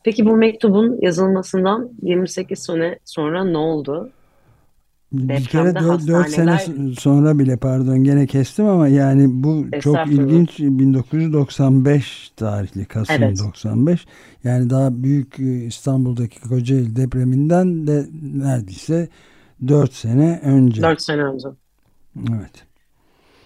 Peki 0.04 0.26
bu 0.26 0.36
mektubun 0.36 0.98
yazılmasından 1.02 1.90
28 2.02 2.58
sene 2.58 2.98
sonra 3.04 3.44
ne 3.44 3.58
oldu? 3.58 4.12
Bir 5.12 5.44
kere 5.44 5.74
4, 5.74 6.08
4 6.08 6.28
sene 6.30 6.58
sonra 6.98 7.38
bile 7.38 7.56
pardon 7.56 8.04
gene 8.04 8.26
kestim 8.26 8.66
ama 8.66 8.88
yani 8.88 9.26
bu 9.28 9.66
çok 9.80 10.06
ilginç 10.06 10.58
1995 10.58 12.30
tarihli 12.36 12.84
Kasım 12.84 13.22
evet. 13.22 13.38
95 13.38 14.06
yani 14.44 14.70
daha 14.70 15.02
büyük 15.02 15.40
e, 15.40 15.64
İstanbul'daki 15.64 16.40
Kocaeli 16.40 16.96
depreminden 16.96 17.86
de 17.86 18.04
neredeyse 18.34 19.08
4 19.68 19.92
sene 19.92 20.40
önce. 20.44 20.82
4 20.82 21.02
sene 21.02 21.22
önce. 21.22 21.48
Evet. 22.16 22.64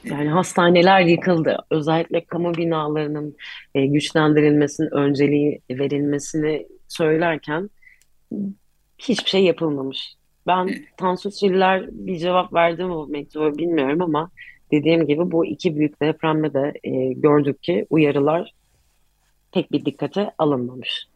Yani 0.04 0.28
hastaneler 0.28 1.00
yıkıldı. 1.00 1.58
Özellikle 1.70 2.24
kamu 2.24 2.54
binalarının 2.54 3.36
e, 3.74 3.86
güçlendirilmesinin 3.86 4.90
önceliği 4.94 5.60
verilmesini 5.70 6.66
söylerken 6.88 7.70
hiçbir 8.98 9.30
şey 9.30 9.44
yapılmamış. 9.44 10.14
Ben 10.46 10.84
Tansu 10.96 11.30
Çiller 11.30 11.86
bir 11.90 12.18
cevap 12.18 12.52
verdi 12.52 12.84
mi 12.84 12.90
bu 12.90 13.06
mektuba 13.06 13.58
bilmiyorum 13.58 14.02
ama 14.02 14.30
dediğim 14.72 15.06
gibi 15.06 15.30
bu 15.30 15.46
iki 15.46 15.76
büyük 15.76 16.02
depremde 16.02 16.54
de 16.54 16.72
e, 16.84 17.12
gördük 17.12 17.62
ki 17.62 17.86
uyarılar 17.90 18.52
pek 19.52 19.72
bir 19.72 19.84
dikkate 19.84 20.30
alınmamış. 20.38 21.06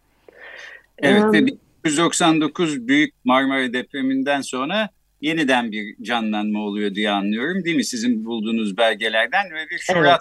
Evet 0.99 1.25
ve 1.33 1.47
1999 1.47 2.89
büyük 2.89 3.15
Marmara 3.25 3.73
depreminden 3.73 4.41
sonra 4.41 4.89
yeniden 5.21 5.73
bir 5.73 5.97
canlanma 6.03 6.61
oluyor 6.61 6.95
diye 6.95 7.11
anlıyorum 7.11 7.65
değil 7.65 7.77
mi? 7.77 7.85
Sizin 7.85 8.25
bulduğunuz 8.25 8.77
belgelerden 8.77 9.51
ve 9.51 9.71
bir 9.71 9.79
şura 9.79 10.11
evet. 10.11 10.21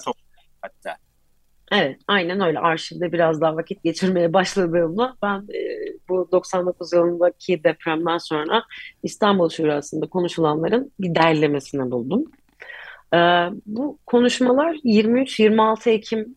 hatta. 0.62 0.98
Evet, 1.72 2.00
aynen 2.08 2.42
öyle. 2.42 2.60
Arşivde 2.60 3.12
biraz 3.12 3.42
daha 3.42 3.56
vakit 3.56 3.84
geçirmeye 3.84 4.34
başladığımda 4.34 5.16
ben 5.22 5.38
e, 5.38 5.60
bu 6.10 6.30
99 6.32 6.94
yılındaki 6.94 7.64
depremden 7.64 8.18
sonra 8.18 8.64
İstanbul 9.04 9.50
Şurası'nda 9.50 10.08
konuşulanların 10.08 10.92
bir 11.00 11.16
derlemesini 11.16 11.92
buldum. 11.92 12.24
E, 13.14 13.18
bu 13.66 14.00
konuşmalar 14.06 14.74
23-26 14.74 15.90
Ekim 15.90 16.36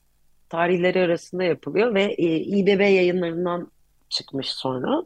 tarihleri 0.49 1.00
arasında 1.00 1.44
yapılıyor 1.44 1.94
ve 1.94 2.02
e, 2.02 2.37
İBB 2.37 2.80
yayınlarından 2.80 3.70
çıkmış 4.10 4.50
sonra. 4.50 5.02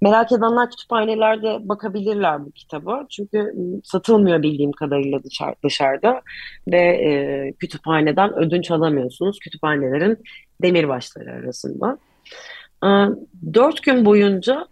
Merak 0.00 0.32
edenler 0.32 0.70
kütüphanelerde 0.70 1.68
bakabilirler 1.68 2.44
bu 2.44 2.50
kitaba. 2.50 3.06
Çünkü 3.10 3.38
ıı, 3.38 3.80
satılmıyor 3.84 4.42
bildiğim 4.42 4.72
kadarıyla 4.72 5.20
dışarıda 5.64 6.22
ve 6.68 6.80
e, 6.80 7.52
kütüphaneden 7.52 8.34
ödünç 8.34 8.70
alamıyorsunuz. 8.70 9.38
Kütüphanelerin 9.38 10.18
demirbaşları 10.62 11.30
arasında. 11.32 11.98
E, 12.84 12.88
dört 13.54 13.82
gün 13.82 14.04
boyunca 14.04 14.66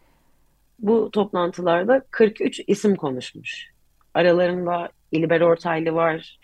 bu 0.78 1.10
toplantılarda 1.10 2.02
43 2.10 2.60
isim 2.66 2.96
konuşmuş. 2.96 3.70
Aralarında 4.14 4.88
İlber 5.12 5.40
Ortaylı 5.40 5.92
var, 5.92 6.38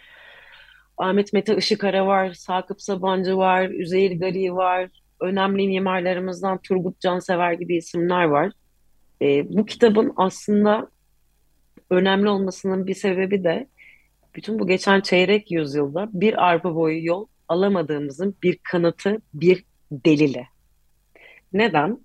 Ahmet 1.01 1.33
Mete 1.33 1.57
Işıkara 1.57 2.07
var, 2.07 2.33
Sakıp 2.33 2.83
Sabancı 2.83 3.37
var, 3.37 3.69
Üzeyir 3.69 4.21
Gari 4.21 4.55
var, 4.55 4.89
önemli 5.21 5.69
mimarlarımızdan 5.69 6.59
Turgut 6.59 7.01
Cansever 7.01 7.53
gibi 7.53 7.77
isimler 7.77 8.25
var. 8.25 8.53
E, 9.23 9.57
bu 9.57 9.67
kitabın 9.67 10.13
aslında 10.17 10.91
önemli 11.91 12.29
olmasının 12.29 12.87
bir 12.87 12.95
sebebi 12.95 13.45
de 13.45 13.67
bütün 14.35 14.59
bu 14.59 14.67
geçen 14.67 15.01
çeyrek 15.01 15.51
yüzyılda 15.51 16.09
bir 16.13 16.49
arpa 16.49 16.75
boyu 16.75 17.07
yol 17.07 17.27
alamadığımızın 17.49 18.37
bir 18.43 18.59
kanıtı, 18.63 19.19
bir 19.35 19.65
delili. 19.93 20.47
Neden? 21.53 21.99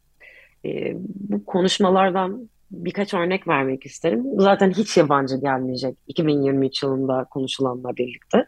E, 0.66 0.94
bu 1.06 1.46
konuşmalardan 1.46 2.50
birkaç 2.72 3.14
örnek 3.14 3.48
vermek 3.48 3.86
isterim. 3.86 4.24
Zaten 4.38 4.72
hiç 4.72 4.98
yabancı 4.98 5.38
gelmeyecek 5.42 5.98
2023 6.08 6.84
yılında 6.84 7.26
konuşulanla 7.30 7.98
birlikte. 7.98 8.48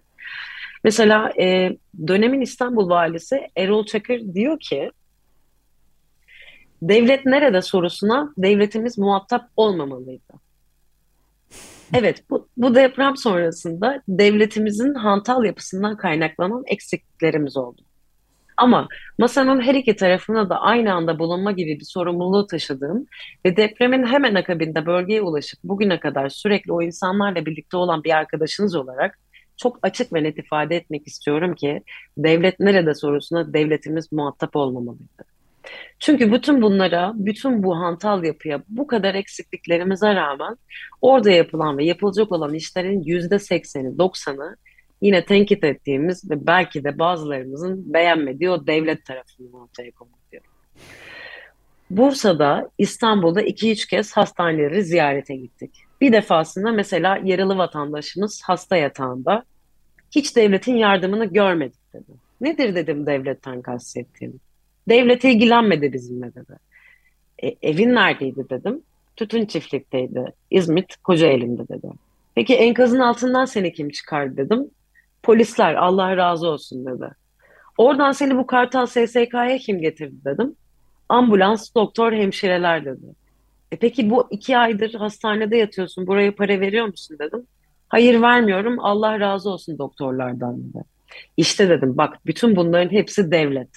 Mesela 0.84 1.32
e, 1.40 1.78
dönemin 2.08 2.42
İstanbul 2.42 2.90
valisi 2.90 3.48
Erol 3.56 3.86
Çakır 3.86 4.34
diyor 4.34 4.60
ki 4.60 4.92
devlet 6.82 7.26
nerede 7.26 7.62
sorusuna 7.62 8.34
devletimiz 8.38 8.98
muhatap 8.98 9.50
olmamalıydı. 9.56 10.34
Evet 11.94 12.24
bu, 12.30 12.50
bu 12.58 12.76
deprem 12.76 13.18
sonrasında 13.18 14.02
devletimizin 14.08 14.94
hantal 14.94 15.46
yapısından 15.46 15.98
kaynaklanan 15.98 16.64
eksikliklerimiz 16.68 17.58
oldu. 17.58 17.82
Ama 18.58 18.88
masanın 19.18 19.62
her 19.62 19.76
iki 19.76 19.96
tarafına 19.96 20.50
da 20.50 20.62
aynı 20.62 20.94
anda 20.94 21.20
bulunma 21.20 21.52
gibi 21.52 21.80
bir 21.80 21.86
sorumluluğu 21.86 22.48
taşıdığım 22.48 23.06
ve 23.46 23.58
depremin 23.58 24.06
hemen 24.06 24.36
akabinde 24.36 24.86
bölgeye 24.86 25.22
ulaşıp 25.22 25.60
bugüne 25.64 26.00
kadar 26.00 26.30
sürekli 26.30 26.72
o 26.72 26.82
insanlarla 26.82 27.46
birlikte 27.46 27.78
olan 27.78 28.04
bir 28.04 28.18
arkadaşınız 28.18 28.76
olarak 28.76 29.20
çok 29.58 29.80
açık 29.82 30.14
ve 30.14 30.24
net 30.24 30.38
ifade 30.38 30.76
etmek 30.76 31.08
istiyorum 31.08 31.56
ki 31.56 31.84
devlet 32.18 32.60
nerede 32.60 32.96
sorusuna 32.96 33.54
devletimiz 33.54 34.12
muhatap 34.12 34.56
olmamalıydı. 34.56 35.24
Çünkü 36.00 36.32
bütün 36.32 36.62
bunlara, 36.62 37.14
bütün 37.16 37.64
bu 37.64 37.78
hantal 37.78 38.24
yapıya, 38.24 38.64
bu 38.70 38.88
kadar 38.88 39.16
eksikliklerimize 39.16 40.16
rağmen 40.16 40.58
orada 41.02 41.32
yapılan 41.32 41.78
ve 41.78 41.86
yapılacak 41.86 42.32
olan 42.32 42.54
işlerin 42.54 43.04
yüzde 43.04 43.40
sekseni, 43.40 43.98
doksanı 43.98 44.58
yine 45.02 45.26
tenkit 45.26 45.64
ettiğimiz 45.64 46.32
ve 46.32 46.48
belki 46.48 46.84
de 46.84 47.00
bazılarımızın 47.00 47.94
beğenmediği 47.94 48.50
o 48.50 48.68
devlet 48.68 49.06
tarafından 49.06 49.54
ortaya 49.54 49.92
konuluyor. 49.92 50.18
Bursa'da, 51.90 52.70
İstanbul'da 52.78 53.42
iki 53.42 53.72
üç 53.72 53.86
kez 53.86 54.12
hastaneleri 54.12 54.84
ziyarete 54.84 55.36
gittik. 55.36 55.87
Bir 56.02 56.12
defasında 56.12 56.72
mesela 56.72 57.20
yaralı 57.24 57.58
vatandaşımız 57.58 58.42
hasta 58.46 58.76
yatağında 58.76 59.44
hiç 60.12 60.36
devletin 60.36 60.76
yardımını 60.76 61.26
görmedik 61.26 61.94
dedi. 61.94 62.12
Nedir 62.42 62.76
dedim 62.76 63.06
devletten 63.06 63.62
kastettiğim. 63.62 64.40
Devlet 64.90 65.24
ilgilenmedi 65.24 65.94
bizimle 65.94 66.36
dedi. 66.36 66.54
E, 67.44 67.56
evin 67.62 67.96
neredeydi 67.96 68.50
dedim. 68.50 68.82
Tütün 69.16 69.46
çiftlikteydi. 69.46 70.26
İzmit 70.52 70.96
Kocaeli'nde 71.04 71.68
dedi. 71.68 71.88
Peki 72.36 72.56
enkazın 72.56 73.00
altından 73.00 73.46
seni 73.46 73.74
kim 73.74 73.90
çıkardı 73.90 74.38
dedim. 74.38 74.70
Polisler 75.24 75.76
Allah 75.76 76.18
razı 76.18 76.48
olsun 76.48 76.86
dedi. 76.86 77.10
Oradan 77.78 78.12
seni 78.12 78.38
bu 78.38 78.48
Kartal 78.48 78.86
SSK'ya 78.86 79.58
kim 79.58 79.82
getirdi 79.82 80.16
dedim. 80.26 80.56
Ambulans, 81.10 81.76
doktor, 81.76 82.14
hemşireler 82.14 82.86
dedi. 82.86 83.06
E 83.72 83.76
peki 83.76 84.10
bu 84.10 84.28
iki 84.32 84.58
aydır 84.58 84.94
hastanede 84.94 85.58
yatıyorsun, 85.58 86.08
buraya 86.08 86.36
para 86.36 86.60
veriyor 86.60 86.86
musun 86.86 87.18
dedim. 87.20 87.48
Hayır 87.88 88.22
vermiyorum, 88.22 88.80
Allah 88.80 89.20
razı 89.20 89.50
olsun 89.50 89.78
doktorlardan 89.78 90.64
dedi. 90.64 90.84
İşte 91.38 91.70
dedim 91.70 91.98
bak 91.98 92.18
bütün 92.26 92.56
bunların 92.56 92.92
hepsi 92.92 93.32
devlet. 93.32 93.70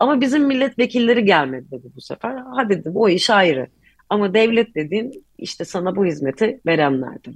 Ama 0.00 0.20
bizim 0.20 0.46
milletvekilleri 0.46 1.24
gelmedi 1.24 1.70
dedi 1.70 1.86
bu 1.96 2.00
sefer. 2.00 2.36
Ha 2.36 2.68
dedim 2.68 2.92
o 2.94 3.08
iş 3.08 3.30
ayrı. 3.30 3.66
Ama 4.10 4.34
devlet 4.34 4.74
dediğin 4.74 5.24
işte 5.38 5.64
sana 5.64 5.96
bu 5.96 6.06
hizmeti 6.06 6.60
verenlerdir. 6.66 7.34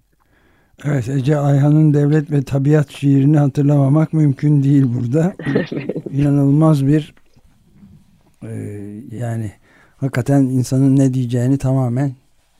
Evet 0.85 1.09
Ece 1.09 1.38
Ayhan'ın 1.38 1.94
Devlet 1.94 2.31
ve 2.31 2.42
Tabiat 2.42 2.90
şiirini 2.90 3.38
hatırlamamak 3.38 4.12
mümkün 4.12 4.62
değil 4.62 4.85
burada. 4.94 5.35
İnanılmaz 6.11 6.87
bir 6.87 7.14
e, 8.42 8.53
yani 9.11 9.53
hakikaten 9.96 10.40
insanın 10.40 10.96
ne 10.96 11.14
diyeceğini 11.14 11.59
tamamen 11.59 12.12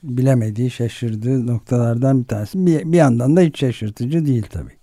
bilemediği, 0.03 0.71
şaşırdığı 0.71 1.47
noktalardan 1.47 2.21
bir 2.21 2.27
tanesi. 2.27 2.65
Bir, 2.65 2.91
bir 2.91 2.97
yandan 2.97 3.37
da 3.37 3.41
hiç 3.41 3.59
şaşırtıcı 3.59 4.25
değil 4.25 4.45
tabii. 4.49 4.77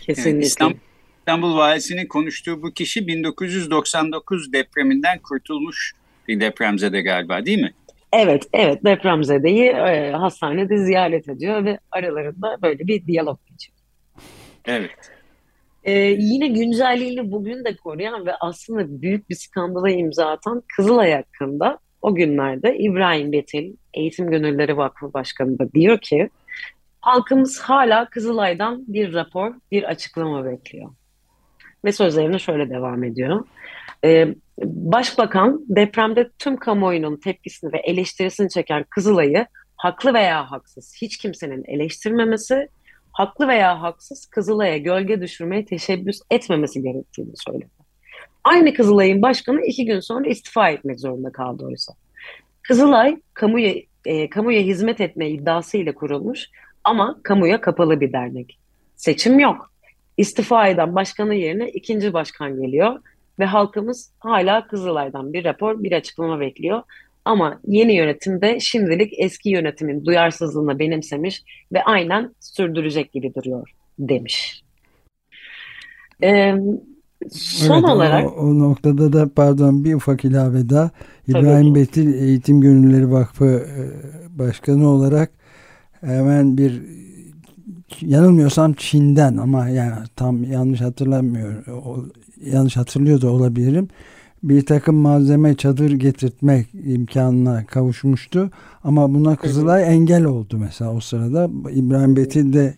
Kesinlikle. 0.00 0.30
Evet, 0.30 0.44
İstanbul, 0.44 0.78
İstanbul 1.18 1.56
Valisi'nin 1.56 2.06
konuştuğu 2.06 2.62
bu 2.62 2.72
kişi 2.72 3.06
1999 3.06 4.52
depreminden 4.52 5.18
kurtulmuş 5.18 5.92
bir 6.28 6.40
depremzede 6.40 7.02
galiba 7.02 7.46
değil 7.46 7.58
mi? 7.58 7.74
Evet, 8.12 8.46
evet 8.52 8.84
depremzedeyi 8.84 9.64
e, 9.64 10.10
hastanede 10.10 10.78
ziyaret 10.78 11.28
ediyor 11.28 11.64
ve 11.64 11.78
aralarında 11.90 12.56
böyle 12.62 12.86
bir 12.86 13.06
diyalog 13.06 13.38
geçiyor. 13.50 13.78
Evet. 14.64 14.90
Ee, 15.84 15.92
yine 16.18 16.48
güncelliğini 16.48 17.32
bugün 17.32 17.64
de 17.64 17.76
koruyan 17.76 18.26
ve 18.26 18.34
aslında 18.40 19.02
büyük 19.02 19.30
bir 19.30 19.34
skandala 19.34 19.90
imza 19.90 20.26
atan 20.26 20.62
Kızılay 20.76 21.12
hakkında 21.12 21.78
o 22.02 22.14
günlerde 22.14 22.78
İbrahim 22.78 23.32
Betil, 23.32 23.74
Eğitim 23.94 24.30
Gönülleri 24.30 24.76
Vakfı 24.76 25.12
Başkanı 25.12 25.58
da 25.58 25.72
diyor 25.72 25.98
ki 25.98 26.30
halkımız 27.00 27.60
hala 27.60 28.10
Kızılay'dan 28.10 28.84
bir 28.88 29.14
rapor, 29.14 29.54
bir 29.70 29.82
açıklama 29.82 30.44
bekliyor. 30.44 30.90
Ve 31.84 31.92
sözlerine 31.92 32.38
şöyle 32.38 32.70
devam 32.70 33.04
ediyor. 33.04 33.44
Ee, 34.04 34.34
Başbakan 34.64 35.64
depremde 35.68 36.30
tüm 36.38 36.56
kamuoyunun 36.56 37.16
tepkisini 37.16 37.72
ve 37.72 37.78
eleştirisini 37.78 38.48
çeken 38.48 38.84
Kızılay'ı 38.90 39.46
haklı 39.76 40.14
veya 40.14 40.50
haksız 40.50 40.94
hiç 41.02 41.16
kimsenin 41.16 41.64
eleştirmemesi, 41.64 42.68
haklı 43.20 43.48
veya 43.48 43.82
haksız 43.82 44.26
Kızılay'a 44.26 44.76
gölge 44.76 45.20
düşürmeye 45.20 45.64
teşebbüs 45.64 46.20
etmemesi 46.30 46.82
gerektiğini 46.82 47.32
söyledi. 47.34 47.70
Aynı 48.44 48.74
Kızılay'ın 48.74 49.22
başkanı 49.22 49.60
iki 49.60 49.84
gün 49.84 50.00
sonra 50.00 50.28
istifa 50.28 50.70
etmek 50.70 51.00
zorunda 51.00 51.32
kaldı 51.32 51.64
oysa. 51.64 51.92
Kızılay 52.62 53.16
kamuya, 53.34 53.74
e, 54.04 54.30
kamuya 54.30 54.60
hizmet 54.60 55.00
etme 55.00 55.30
iddiasıyla 55.30 55.94
kurulmuş 55.94 56.50
ama 56.84 57.20
kamuya 57.22 57.60
kapalı 57.60 58.00
bir 58.00 58.12
dernek. 58.12 58.58
Seçim 58.96 59.38
yok. 59.38 59.72
İstifa 60.16 60.68
eden 60.68 60.94
başkanın 60.94 61.32
yerine 61.32 61.70
ikinci 61.70 62.12
başkan 62.12 62.60
geliyor 62.62 63.00
ve 63.38 63.44
halkımız 63.44 64.12
hala 64.18 64.66
Kızılay'dan 64.66 65.32
bir 65.32 65.44
rapor, 65.44 65.82
bir 65.82 65.92
açıklama 65.92 66.40
bekliyor. 66.40 66.82
Ama 67.24 67.60
yeni 67.66 67.94
yönetim 67.94 68.40
de 68.40 68.60
şimdilik 68.60 69.12
eski 69.18 69.50
yönetimin 69.50 70.04
duyarsızlığını 70.04 70.78
benimsemiş 70.78 71.42
ve 71.72 71.82
aynen 71.84 72.34
sürdürecek 72.40 73.12
gibi 73.12 73.34
duruyor 73.34 73.70
demiş. 73.98 74.62
Ee, 76.22 76.54
Son 77.30 77.74
evet, 77.74 77.90
olarak 77.90 78.26
o, 78.26 78.30
o 78.30 78.58
noktada 78.58 79.12
da 79.12 79.28
pardon 79.34 79.84
bir 79.84 79.94
ufak 79.94 80.24
ilave 80.24 80.68
daha. 80.68 80.90
İbrahim 81.28 81.74
Betil 81.74 82.14
Eğitim 82.14 82.60
Gönülleri 82.60 83.10
Vakfı 83.10 83.44
e, 83.44 83.82
Başkanı 84.38 84.88
olarak 84.88 85.30
hemen 86.00 86.58
bir 86.58 86.82
yanılmıyorsam 88.00 88.72
Çin'den 88.72 89.36
ama 89.36 89.68
yani 89.68 89.94
tam 90.16 90.44
yanlış 90.44 90.80
hatırlamıyorum 90.80 91.64
o, 91.84 92.04
yanlış 92.44 92.76
hatırlıyor 92.76 93.20
da 93.20 93.30
olabilirim 93.30 93.88
bir 94.42 94.66
takım 94.66 94.96
malzeme 94.96 95.54
çadır 95.54 95.90
getirtmek 95.90 96.66
imkanına 96.84 97.66
kavuşmuştu 97.66 98.50
ama 98.84 99.14
buna 99.14 99.36
Kızılay 99.36 99.94
engel 99.94 100.24
oldu 100.24 100.58
mesela 100.58 100.92
o 100.92 101.00
sırada 101.00 101.50
İbrahim 101.70 102.16
Betil 102.16 102.52
de 102.52 102.74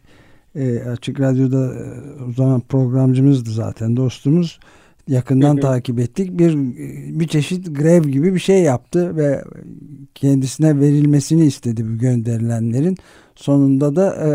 e, 0.55 0.79
Açık 0.79 1.21
Radyo'da 1.21 1.75
e, 1.75 2.25
o 2.29 2.33
zaman 2.33 2.61
programcımızdı 2.61 3.51
zaten 3.51 3.97
dostumuz. 3.97 4.61
Yakından 5.09 5.57
takip 5.57 5.99
ettik. 5.99 6.39
Bir 6.39 6.57
bir 7.21 7.29
çeşit 7.29 7.77
grev 7.77 8.03
gibi 8.03 8.35
bir 8.35 8.39
şey 8.39 8.63
yaptı 8.63 9.17
ve 9.17 9.45
kendisine 10.15 10.81
verilmesini 10.81 11.47
istedi 11.47 11.85
bu 11.89 11.99
gönderilenlerin. 11.99 12.97
Sonunda 13.35 13.97
da 13.97 14.15
e, 14.15 14.29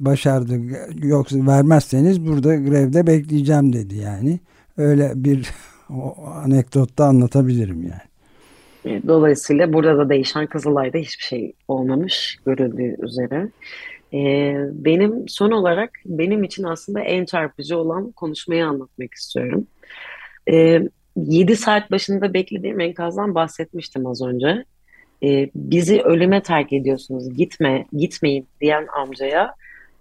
başardı. 0.00 0.60
Yoksa 1.02 1.46
vermezseniz 1.46 2.26
burada 2.26 2.56
grevde 2.56 3.06
bekleyeceğim 3.06 3.72
dedi 3.72 3.96
yani. 3.96 4.40
Öyle 4.76 5.12
bir 5.14 5.50
o 5.90 6.26
anekdotta 6.26 7.04
anlatabilirim 7.04 7.82
yani. 7.82 8.12
E, 8.84 9.08
dolayısıyla 9.08 9.72
burada 9.72 9.98
da 9.98 10.08
değişen 10.08 10.46
Kızılay'da 10.46 10.98
hiçbir 10.98 11.24
şey 11.24 11.52
olmamış 11.68 12.38
görüldüğü 12.46 12.96
üzere. 13.04 13.48
Ee, 14.14 14.54
benim 14.72 15.28
son 15.28 15.50
olarak 15.50 15.90
benim 16.04 16.44
için 16.44 16.62
aslında 16.62 17.00
en 17.00 17.24
çarpıcı 17.24 17.78
olan 17.78 18.12
konuşmayı 18.12 18.66
anlatmak 18.66 19.14
istiyorum. 19.14 19.66
Ee, 20.50 20.80
7 21.16 21.56
saat 21.56 21.90
başında 21.90 22.34
beklediğim 22.34 22.80
enkazdan 22.80 23.34
bahsetmiştim 23.34 24.06
az 24.06 24.22
önce. 24.22 24.64
Ee, 25.22 25.50
bizi 25.54 26.02
ölüme 26.02 26.42
terk 26.42 26.72
ediyorsunuz, 26.72 27.34
gitme, 27.36 27.86
gitmeyin 27.92 28.46
diyen 28.60 28.86
amcaya 28.96 29.54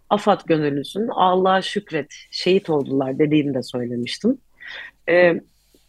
Afat 0.09 0.47
gönüllüsün, 0.47 1.07
Allah'a 1.07 1.61
şükret, 1.61 2.13
şehit 2.31 2.69
oldular 2.69 3.19
dediğini 3.19 3.53
de 3.53 3.63
söylemiştim. 3.63 4.37
Ee, 5.09 5.41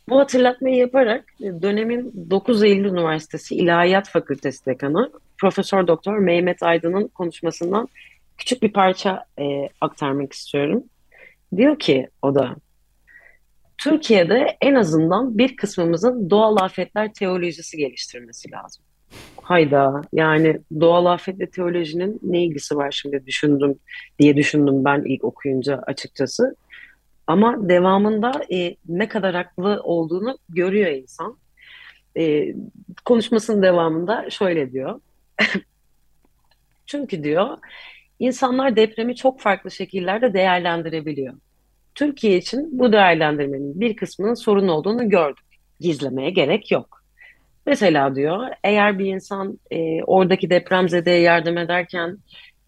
bu 0.09 0.19
hatırlatmayı 0.19 0.77
yaparak 0.77 1.25
dönemin 1.41 2.13
9 2.31 2.63
Eylül 2.63 2.85
Üniversitesi 2.85 3.55
İlahiyat 3.55 4.09
Fakültesi 4.09 4.67
Dekanı 4.67 5.13
Profesör 5.39 5.87
Doktor 5.87 6.19
Mehmet 6.19 6.63
Aydın'ın 6.63 7.09
konuşmasından 7.09 7.89
küçük 8.39 8.63
bir 8.63 8.73
parça 8.73 9.25
e, 9.39 9.69
aktarmak 9.81 10.33
istiyorum. 10.33 10.85
Diyor 11.57 11.79
ki 11.79 12.09
o 12.23 12.35
da 12.35 12.57
Türkiye'de 13.79 14.57
en 14.61 14.75
azından 14.75 15.39
bir 15.39 15.57
kısmımızın 15.57 16.31
doğal 16.31 16.57
afetler 16.57 17.13
teolojisi 17.13 17.77
geliştirmesi 17.77 18.51
lazım. 18.51 18.85
Hayda 19.43 20.03
yani 20.13 20.61
doğal 20.81 21.07
afetle 21.07 21.51
teolojinin 21.51 22.21
ne 22.23 22.45
ilgisi 22.45 22.77
var 22.77 22.91
şimdi 22.91 23.27
düşündüm 23.27 23.79
diye 24.19 24.37
düşündüm 24.37 24.85
ben 24.85 25.03
ilk 25.05 25.25
okuyunca 25.25 25.83
açıkçası. 25.87 26.57
Ama 27.33 27.69
devamında 27.69 28.33
e, 28.53 28.77
ne 28.89 29.09
kadar 29.09 29.35
haklı 29.35 29.81
olduğunu 29.83 30.39
görüyor 30.49 30.91
insan. 30.91 31.39
E, 32.19 32.55
konuşmasının 33.05 33.63
devamında 33.63 34.31
şöyle 34.31 34.73
diyor. 34.73 35.01
Çünkü 36.87 37.25
diyor 37.25 37.59
insanlar 38.19 38.77
depremi 38.77 39.17
çok 39.17 39.41
farklı 39.41 39.71
şekillerde 39.71 40.35
değerlendirebiliyor. 40.35 41.35
Türkiye 41.95 42.37
için 42.37 42.79
bu 42.79 42.93
değerlendirmenin 42.93 43.81
bir 43.81 43.97
kısmının 43.97 44.35
sorun 44.35 44.69
olduğunu 44.69 45.09
gördük. 45.09 45.47
Gizlemeye 45.81 46.31
gerek 46.31 46.71
yok. 46.71 47.03
Mesela 47.67 48.15
diyor 48.15 48.49
eğer 48.65 48.99
bir 48.99 49.07
insan 49.07 49.59
e, 49.71 50.03
oradaki 50.03 50.51
depremzedeye 50.51 51.21
yardım 51.21 51.59
ederken 51.59 52.19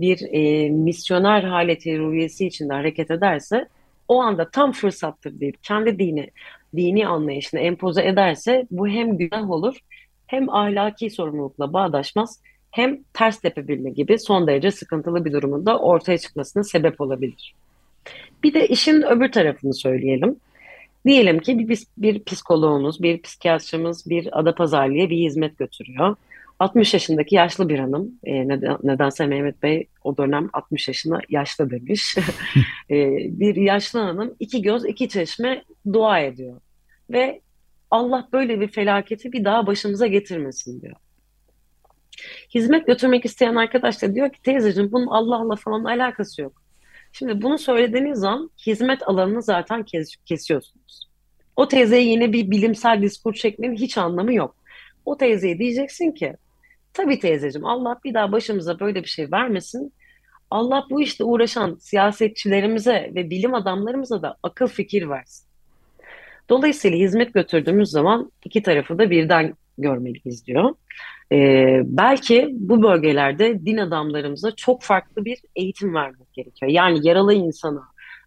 bir 0.01 0.19
e, 0.33 0.71
misyoner 0.71 1.43
haleti 1.43 1.99
ruhiyesi 1.99 2.47
içinde 2.47 2.73
hareket 2.73 3.11
ederse 3.11 3.69
o 4.09 4.21
anda 4.21 4.51
tam 4.51 4.73
fırsattır 4.73 5.41
deyip 5.41 5.65
kendi 5.65 5.99
dini, 5.99 6.31
dini 6.77 7.07
anlayışını 7.07 7.61
empoze 7.61 8.07
ederse 8.07 8.67
bu 8.71 8.89
hem 8.89 9.19
günah 9.19 9.51
olur 9.51 9.79
hem 10.27 10.51
ahlaki 10.51 11.11
sorumlulukla 11.11 11.73
bağdaşmaz 11.73 12.41
hem 12.71 12.99
ters 13.13 13.41
tepebilme 13.41 13.91
gibi 13.91 14.19
son 14.19 14.47
derece 14.47 14.71
sıkıntılı 14.71 15.25
bir 15.25 15.33
durumun 15.33 15.67
da 15.67 15.79
ortaya 15.79 16.19
çıkmasına 16.19 16.65
sebep 16.65 17.01
olabilir. 17.01 17.55
Bir 18.43 18.55
de 18.55 18.69
işin 18.69 19.03
öbür 19.03 19.33
tarafını 19.33 19.75
söyleyelim. 19.75 20.37
Diyelim 21.07 21.39
ki 21.39 21.69
bir, 21.69 21.79
bir 21.99 22.25
psikoloğumuz, 22.25 23.03
bir 23.03 23.23
psikiyatrımız 23.23 24.11
bir 24.11 24.39
ada 24.39 24.55
pazarlıya 24.55 25.11
bir 25.11 25.17
hizmet 25.17 25.59
götürüyor. 25.59 26.17
60 26.65 26.95
yaşındaki 26.95 27.35
yaşlı 27.35 27.69
bir 27.69 27.79
hanım, 27.79 28.19
e, 28.25 28.49
neden, 28.49 28.79
nedense 28.83 29.27
Mehmet 29.27 29.63
Bey 29.63 29.89
o 30.05 30.17
dönem 30.17 30.51
60 30.53 30.89
yaşına 30.89 31.21
yaşlı 31.29 31.71
demiş. 31.71 32.17
e, 32.91 32.97
bir 33.31 33.57
yaşlı 33.57 34.01
hanım 34.01 34.37
iki 34.41 34.63
göz 34.63 34.85
iki 34.85 35.09
çeşme 35.09 35.65
dua 35.93 36.21
ediyor. 36.21 36.61
Ve 37.11 37.41
Allah 37.91 38.29
böyle 38.33 38.61
bir 38.61 38.69
felaketi 38.69 39.33
bir 39.33 39.45
daha 39.45 39.67
başımıza 39.67 40.07
getirmesin 40.07 40.81
diyor. 40.81 40.97
Hizmet 42.55 42.87
götürmek 42.87 43.25
isteyen 43.25 43.55
arkadaş 43.55 44.03
da 44.03 44.15
diyor 44.15 44.33
ki 44.33 44.43
teyzeciğim 44.43 44.93
bunun 44.93 45.07
Allah'la 45.07 45.57
falan 45.57 45.85
alakası 45.85 46.43
yok. 46.43 46.63
Şimdi 47.13 47.43
bunu 47.43 47.59
söylediğiniz 47.59 48.19
zaman 48.19 48.51
hizmet 48.67 49.09
alanını 49.09 49.43
zaten 49.43 49.83
kes 49.83 50.17
kesiyorsunuz. 50.17 51.11
O 51.57 51.69
teyzeye 51.69 52.03
yine 52.03 52.33
bir 52.33 52.51
bilimsel 52.51 53.03
diskur 53.03 53.35
çekmenin 53.35 53.77
hiç 53.77 53.99
anlamı 53.99 54.35
yok. 54.35 54.57
O 55.05 55.17
teyzeye 55.17 55.59
diyeceksin 55.59 56.13
ki 56.13 56.37
tabii 56.95 57.19
teyzeciğim 57.19 57.67
Allah 57.67 58.01
bir 58.05 58.15
daha 58.15 58.33
başımıza 58.33 58.81
böyle 58.81 59.03
bir 59.03 59.09
şey 59.09 59.33
vermesin. 59.33 59.93
Allah 60.51 60.87
bu 60.91 61.03
işte 61.03 61.25
uğraşan 61.25 61.75
siyasetçilerimize 61.81 63.13
ve 63.15 63.31
bilim 63.31 63.55
adamlarımıza 63.55 64.23
da 64.23 64.37
akıl 64.43 64.67
fikir 64.67 65.09
versin. 65.09 65.47
Dolayısıyla 66.49 66.99
hizmet 66.99 67.35
götürdüğümüz 67.35 67.91
zaman 67.91 68.33
iki 68.45 68.63
tarafı 68.63 68.99
da 68.99 69.11
birden 69.11 69.55
görmeliyiz 69.79 70.47
diyor. 70.47 70.75
Ee, 71.33 71.81
belki 71.85 72.49
bu 72.53 72.83
bölgelerde 72.83 73.67
din 73.67 73.77
adamlarımıza 73.77 74.51
çok 74.51 74.83
farklı 74.83 75.25
bir 75.25 75.39
eğitim 75.57 75.95
vermek 75.95 76.33
gerekiyor. 76.33 76.73
Yani 76.73 77.09
yaralı 77.09 77.35
insana, 77.35 77.83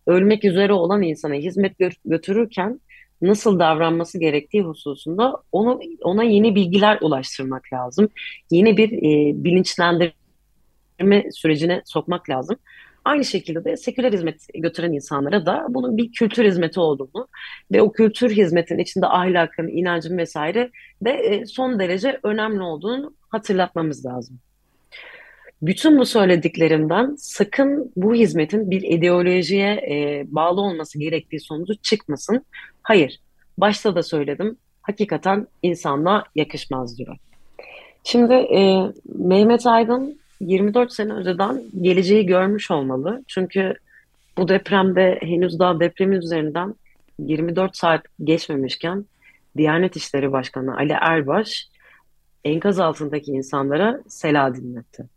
ölmek 0.07 0.45
üzere 0.45 0.73
olan 0.73 1.01
insana 1.01 1.33
hizmet 1.33 1.73
götürürken 2.05 2.79
nasıl 3.21 3.59
davranması 3.59 4.19
gerektiği 4.19 4.61
hususunda 4.61 5.33
onu 5.51 5.79
ona 6.01 6.23
yeni 6.23 6.55
bilgiler 6.55 6.97
ulaştırmak 7.01 7.73
lazım. 7.73 8.09
Yeni 8.51 8.77
bir 8.77 8.91
e, 8.91 9.43
bilinçlendirme 9.43 11.31
sürecine 11.31 11.81
sokmak 11.85 12.29
lazım. 12.29 12.57
Aynı 13.05 13.25
şekilde 13.25 13.63
de 13.63 13.77
seküler 13.77 14.13
hizmet 14.13 14.47
götüren 14.53 14.93
insanlara 14.93 15.45
da 15.45 15.65
bunun 15.69 15.97
bir 15.97 16.11
kültür 16.11 16.45
hizmeti 16.45 16.79
olduğunu 16.79 17.27
ve 17.71 17.81
o 17.81 17.91
kültür 17.91 18.29
hizmetin 18.29 18.77
içinde 18.77 19.07
ahlakın, 19.07 19.67
inancın 19.67 20.17
vesaire 20.17 20.71
de 21.01 21.11
e, 21.11 21.45
son 21.45 21.79
derece 21.79 22.19
önemli 22.23 22.61
olduğunu 22.61 23.13
hatırlatmamız 23.29 24.05
lazım. 24.05 24.39
Bütün 25.61 25.97
bu 25.97 26.05
söylediklerimden 26.05 27.15
sakın 27.17 27.91
bu 27.95 28.15
hizmetin 28.15 28.71
bir 28.71 28.81
ideolojiye 28.81 29.71
e, 29.71 30.25
bağlı 30.27 30.61
olması 30.61 30.99
gerektiği 30.99 31.39
sonucu 31.39 31.75
çıkmasın. 31.75 32.45
Hayır, 32.83 33.19
başta 33.57 33.95
da 33.95 34.03
söyledim, 34.03 34.57
hakikaten 34.81 35.47
insanlığa 35.63 36.23
yakışmaz 36.35 36.97
diyor. 36.97 37.17
Şimdi 38.03 38.33
e, 38.33 38.91
Mehmet 39.15 39.67
Aydın 39.67 40.19
24 40.41 40.93
sene 40.93 41.13
önceden 41.13 41.63
geleceği 41.81 42.25
görmüş 42.25 42.71
olmalı. 42.71 43.23
Çünkü 43.27 43.73
bu 44.37 44.47
depremde 44.47 45.19
henüz 45.21 45.59
daha 45.59 45.79
depremin 45.79 46.17
üzerinden 46.17 46.75
24 47.19 47.77
saat 47.77 48.01
geçmemişken 48.23 49.05
Diyanet 49.57 49.95
İşleri 49.95 50.31
Başkanı 50.31 50.77
Ali 50.77 50.95
Erbaş 51.01 51.67
enkaz 52.45 52.79
altındaki 52.79 53.31
insanlara 53.31 54.01
sela 54.07 54.55
dinletti. 54.55 55.16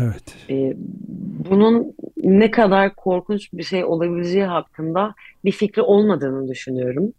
Evet. 0.00 0.34
Ee, 0.50 0.72
bunun 1.50 1.94
ne 2.16 2.50
kadar 2.50 2.94
korkunç 2.94 3.52
bir 3.52 3.62
şey 3.62 3.84
olabileceği 3.84 4.44
hakkında 4.44 5.14
bir 5.44 5.52
fikri 5.52 5.82
olmadığını 5.82 6.48
düşünüyorum. 6.48 7.12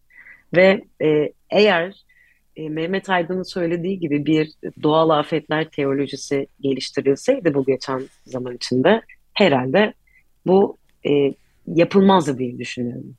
Ve 0.55 0.85
e, 1.01 1.33
eğer 1.49 2.05
e, 2.55 2.69
Mehmet 2.69 3.09
Aydın'ın 3.09 3.43
söylediği 3.43 3.99
gibi 3.99 4.25
bir 4.25 4.51
doğal 4.83 5.09
afetler 5.09 5.69
teolojisi 5.69 6.47
geliştirilseydi 6.61 7.53
bu 7.53 7.65
geçen 7.65 8.01
zaman 8.25 8.55
içinde 8.55 9.01
herhalde 9.33 9.93
bu 10.45 10.77
e, 11.09 11.33
yapılmazdı 11.67 12.37
diye 12.37 12.57
düşünüyorum. 12.57 13.15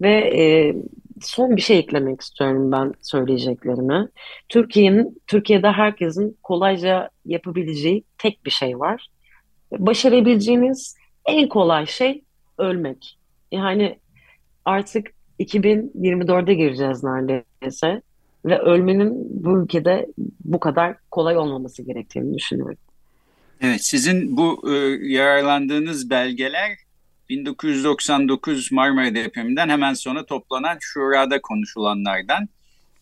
Ve 0.00 0.12
e, 0.12 0.74
son 1.20 1.56
bir 1.56 1.62
şey 1.62 1.78
eklemek 1.78 2.20
istiyorum 2.20 2.72
ben 2.72 2.92
söyleyeceklerime. 3.02 4.08
Türkiye'nin 4.48 5.22
Türkiye'de 5.26 5.70
herkesin 5.70 6.38
kolayca 6.42 7.10
yapabileceği 7.24 8.04
tek 8.18 8.44
bir 8.44 8.50
şey 8.50 8.78
var. 8.78 9.08
Başarabileceğiniz 9.72 10.96
en 11.26 11.48
kolay 11.48 11.86
şey 11.86 12.22
ölmek. 12.58 13.18
Yani 13.52 13.98
artık 14.64 15.10
2024'e 15.40 16.54
gireceğiz 16.54 17.04
neredeyse 17.04 18.02
ve 18.44 18.58
ölmenin 18.58 19.14
bu 19.44 19.62
ülkede 19.62 20.06
bu 20.44 20.60
kadar 20.60 20.96
kolay 21.10 21.36
olmaması 21.36 21.82
gerektiğini 21.82 22.34
düşünüyorum. 22.34 22.78
Evet, 23.60 23.80
sizin 23.82 24.36
bu 24.36 24.72
e, 24.72 24.74
yararlandığınız 25.12 26.10
belgeler 26.10 26.85
1999 27.28 28.72
Marmara 28.72 29.14
depreminden 29.14 29.68
hemen 29.68 29.94
sonra 29.94 30.26
toplanan 30.26 30.78
şurada 30.80 31.40
konuşulanlardan. 31.40 32.48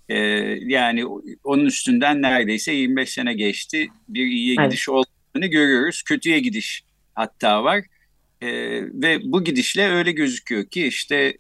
E, 0.09 0.17
yani 0.61 1.07
onun 1.45 1.65
üstünden 1.65 2.23
neredeyse 2.23 2.73
25 2.73 3.11
sene 3.11 3.35
geçti. 3.35 3.89
Bir 4.09 4.27
iyiye 4.27 4.57
evet. 4.59 4.71
gidiş 4.71 4.89
olduğunu 4.89 5.51
görüyoruz. 5.51 6.03
Kötüye 6.03 6.41
gidiş 6.41 6.85
hatta 7.15 7.65
var. 7.65 7.85
E, 8.41 8.49
ve 8.83 9.21
bu 9.25 9.45
gidişle 9.45 9.89
öyle 9.89 10.13
gözüküyor 10.13 10.65
ki 10.65 10.87
işte 10.87 11.37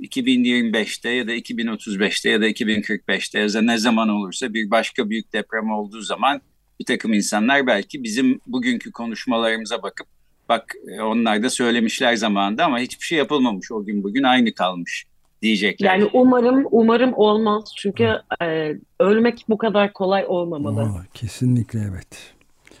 2025'te 0.00 1.10
ya 1.10 1.26
da 1.26 1.34
2035'te 1.34 2.30
ya 2.30 2.40
da 2.40 2.48
2045'te 2.48 3.38
ya 3.38 3.52
da 3.52 3.62
ne 3.62 3.78
zaman 3.78 4.08
olursa 4.08 4.54
bir 4.54 4.70
başka 4.70 5.10
büyük 5.10 5.32
deprem 5.32 5.70
olduğu 5.70 6.00
zaman 6.00 6.40
bir 6.80 6.84
takım 6.84 7.12
insanlar 7.12 7.66
belki 7.66 8.02
bizim 8.02 8.40
bugünkü 8.46 8.92
konuşmalarımıza 8.92 9.82
bakıp 9.82 10.06
bak 10.48 10.74
e, 10.88 11.00
onlar 11.00 11.42
da 11.42 11.50
söylemişler 11.50 12.16
zamanında 12.16 12.64
ama 12.64 12.78
hiçbir 12.78 13.04
şey 13.04 13.18
yapılmamış 13.18 13.72
o 13.72 13.84
gün 13.84 14.02
bugün 14.02 14.22
aynı 14.22 14.54
kalmış 14.54 15.06
diyecekler. 15.42 15.86
Yani 15.88 16.10
umarım 16.12 16.66
umarım 16.70 17.12
olmaz 17.14 17.64
çünkü 17.76 18.12
e, 18.42 18.72
ölmek 19.00 19.44
bu 19.48 19.58
kadar 19.58 19.92
kolay 19.92 20.24
olmamalı. 20.28 20.82
Aa, 20.82 21.04
kesinlikle 21.14 21.80
evet. 21.90 22.34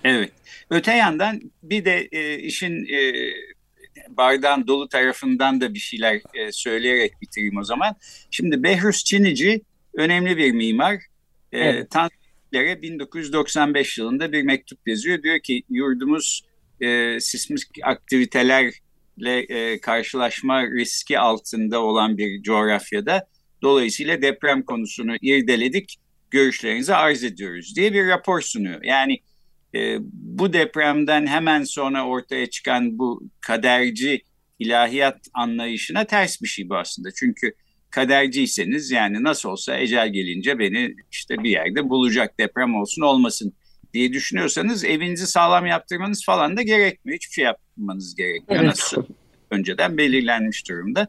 Evet. 0.04 0.32
Öte 0.70 0.92
yandan 0.92 1.40
bir 1.62 1.84
de 1.84 2.08
e, 2.12 2.38
işin 2.38 2.86
e, 2.86 3.12
bardağın 4.08 4.66
dolu 4.66 4.88
tarafından 4.88 5.60
da 5.60 5.74
bir 5.74 5.78
şeyler 5.78 6.20
e, 6.34 6.52
söyleyerek 6.52 7.22
bitireyim 7.22 7.56
o 7.56 7.64
zaman. 7.64 7.96
Şimdi 8.30 8.62
Behruz 8.62 9.04
Çinici 9.04 9.60
önemli 9.94 10.36
bir 10.36 10.52
mimar. 10.52 10.94
E, 11.52 11.58
evet. 11.58 11.90
Tanrı'lara 11.90 12.82
1995 12.82 13.98
yılında 13.98 14.32
bir 14.32 14.42
mektup 14.42 14.88
yazıyor. 14.88 15.22
Diyor 15.22 15.40
ki 15.40 15.62
yurdumuz 15.70 16.42
e, 16.80 17.20
sismik 17.20 17.62
aktivitelerle 17.82 19.38
e, 19.38 19.80
karşılaşma 19.80 20.66
riski 20.66 21.18
altında 21.18 21.82
olan 21.82 22.18
bir 22.18 22.42
coğrafyada. 22.42 23.26
Dolayısıyla 23.62 24.22
deprem 24.22 24.62
konusunu 24.62 25.16
irdeledik, 25.22 25.96
görüşlerinizi 26.30 26.94
arz 26.94 27.24
ediyoruz 27.24 27.76
diye 27.76 27.92
bir 27.92 28.08
rapor 28.08 28.40
sunuyor. 28.40 28.82
Yani 28.82 29.18
e, 29.74 29.98
bu 30.12 30.52
depremden 30.52 31.26
hemen 31.26 31.64
sonra 31.64 32.06
ortaya 32.06 32.50
çıkan 32.50 32.98
bu 32.98 33.22
kaderci 33.40 34.22
ilahiyat 34.58 35.20
anlayışına 35.34 36.04
ters 36.04 36.42
bir 36.42 36.48
şey 36.48 36.68
bu 36.68 36.76
aslında. 36.76 37.08
Çünkü 37.16 37.54
kaderciyseniz 37.90 38.90
yani 38.90 39.22
nasıl 39.22 39.48
olsa 39.48 39.78
ecel 39.78 40.12
gelince 40.12 40.58
beni 40.58 40.94
işte 41.12 41.42
bir 41.42 41.50
yerde 41.50 41.88
bulacak 41.88 42.40
deprem 42.40 42.74
olsun 42.74 43.02
olmasın 43.02 43.54
diye 43.94 44.12
düşünüyorsanız 44.12 44.84
evinizi 44.84 45.26
sağlam 45.26 45.66
yaptırmanız 45.66 46.24
falan 46.24 46.56
da 46.56 46.62
gerekmiyor. 46.62 47.16
Hiçbir 47.16 47.32
şey 47.32 47.44
yapmanız 47.44 48.14
gerekmiyor. 48.14 48.62
Evet. 48.62 48.70
Nasıl? 48.70 49.04
Önceden 49.50 49.98
belirlenmiş 49.98 50.68
durumda. 50.68 51.08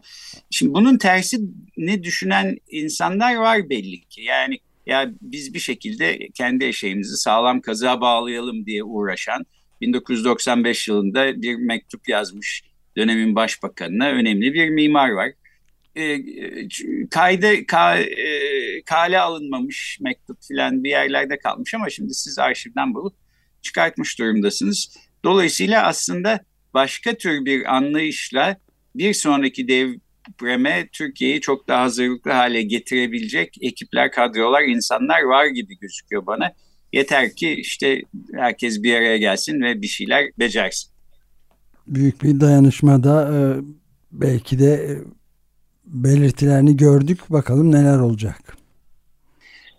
Şimdi 0.51 0.73
bunun 0.73 0.97
tersi 0.97 1.39
ne 1.77 2.03
düşünen 2.03 2.57
insanlar 2.69 3.35
var 3.35 3.69
belli 3.69 4.01
ki. 4.01 4.21
Yani 4.21 4.59
ya 4.85 5.11
biz 5.21 5.53
bir 5.53 5.59
şekilde 5.59 6.29
kendi 6.33 6.65
eşeğimizi 6.65 7.17
sağlam 7.17 7.61
kazığa 7.61 8.01
bağlayalım 8.01 8.65
diye 8.65 8.83
uğraşan 8.83 9.45
1995 9.81 10.87
yılında 10.87 11.41
bir 11.41 11.55
mektup 11.55 12.09
yazmış 12.09 12.63
dönemin 12.97 13.35
başbakanına 13.35 14.09
önemli 14.09 14.53
bir 14.53 14.69
mimar 14.69 15.09
var. 15.09 15.31
E, 15.95 16.19
kayda 17.09 17.65
ka, 17.65 17.97
e, 17.97 18.81
kale 18.85 19.19
alınmamış 19.19 19.97
mektup 20.01 20.37
filan 20.47 20.83
bir 20.83 20.89
yerlerde 20.89 21.39
kalmış 21.39 21.73
ama 21.73 21.89
şimdi 21.89 22.13
siz 22.13 22.39
arşivden 22.39 22.93
bulup 22.93 23.15
çıkartmış 23.61 24.19
durumdasınız. 24.19 24.97
Dolayısıyla 25.23 25.83
aslında 25.83 26.39
başka 26.73 27.13
tür 27.13 27.45
bir 27.45 27.75
anlayışla 27.75 28.57
bir 28.95 29.13
sonraki 29.13 29.67
dev 29.67 29.93
depreme 30.29 30.87
Türkiye'yi 30.91 31.41
çok 31.41 31.67
daha 31.67 31.81
hazırlıklı 31.81 32.31
hale 32.31 32.61
getirebilecek 32.61 33.57
ekipler, 33.61 34.11
kadrolar, 34.11 34.63
insanlar 34.63 35.21
var 35.21 35.45
gibi 35.45 35.79
gözüküyor 35.79 36.25
bana. 36.25 36.51
Yeter 36.93 37.35
ki 37.35 37.49
işte 37.49 38.01
herkes 38.33 38.83
bir 38.83 38.95
araya 38.95 39.17
gelsin 39.17 39.61
ve 39.61 39.81
bir 39.81 39.87
şeyler 39.87 40.25
becersin. 40.39 40.91
Büyük 41.87 42.23
bir 42.23 42.39
dayanışmada 42.39 43.33
e, 43.33 43.39
belki 44.11 44.59
de 44.59 44.73
e, 44.73 44.93
belirtilerini 45.87 46.77
gördük. 46.77 47.19
Bakalım 47.29 47.71
neler 47.71 47.99
olacak. 47.99 48.57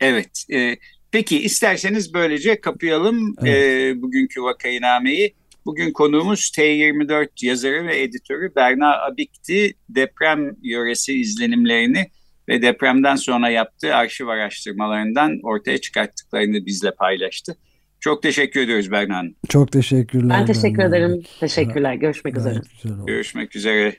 Evet. 0.00 0.44
E, 0.52 0.76
peki 1.12 1.42
isterseniz 1.42 2.14
böylece 2.14 2.60
kapayalım 2.60 3.34
evet. 3.42 4.02
bugünkü 4.02 4.42
vakaynameyi. 4.42 5.34
Bugün 5.66 5.92
konuğumuz 5.92 6.40
T24 6.40 7.28
yazarı 7.42 7.86
ve 7.86 8.02
editörü 8.02 8.54
Berna 8.56 9.02
Abik'ti. 9.02 9.74
Deprem 9.88 10.56
yöresi 10.62 11.20
izlenimlerini 11.20 12.10
ve 12.48 12.62
depremden 12.62 13.16
sonra 13.16 13.48
yaptığı 13.50 13.94
arşiv 13.94 14.26
araştırmalarından 14.26 15.40
ortaya 15.42 15.78
çıkarttıklarını 15.78 16.66
bizle 16.66 16.90
paylaştı. 16.90 17.56
Çok 18.00 18.22
teşekkür 18.22 18.60
ediyoruz 18.60 18.90
Berna 18.90 19.16
Hanım. 19.16 19.34
Çok 19.48 19.72
teşekkürler. 19.72 20.38
Ben 20.40 20.46
teşekkür 20.46 20.82
ederim. 20.82 21.22
Teşekkürler. 21.40 21.94
Görüşmek 21.94 22.36
üzere. 22.36 22.60
Görüşmek 23.06 23.56
üzere. 23.56 23.96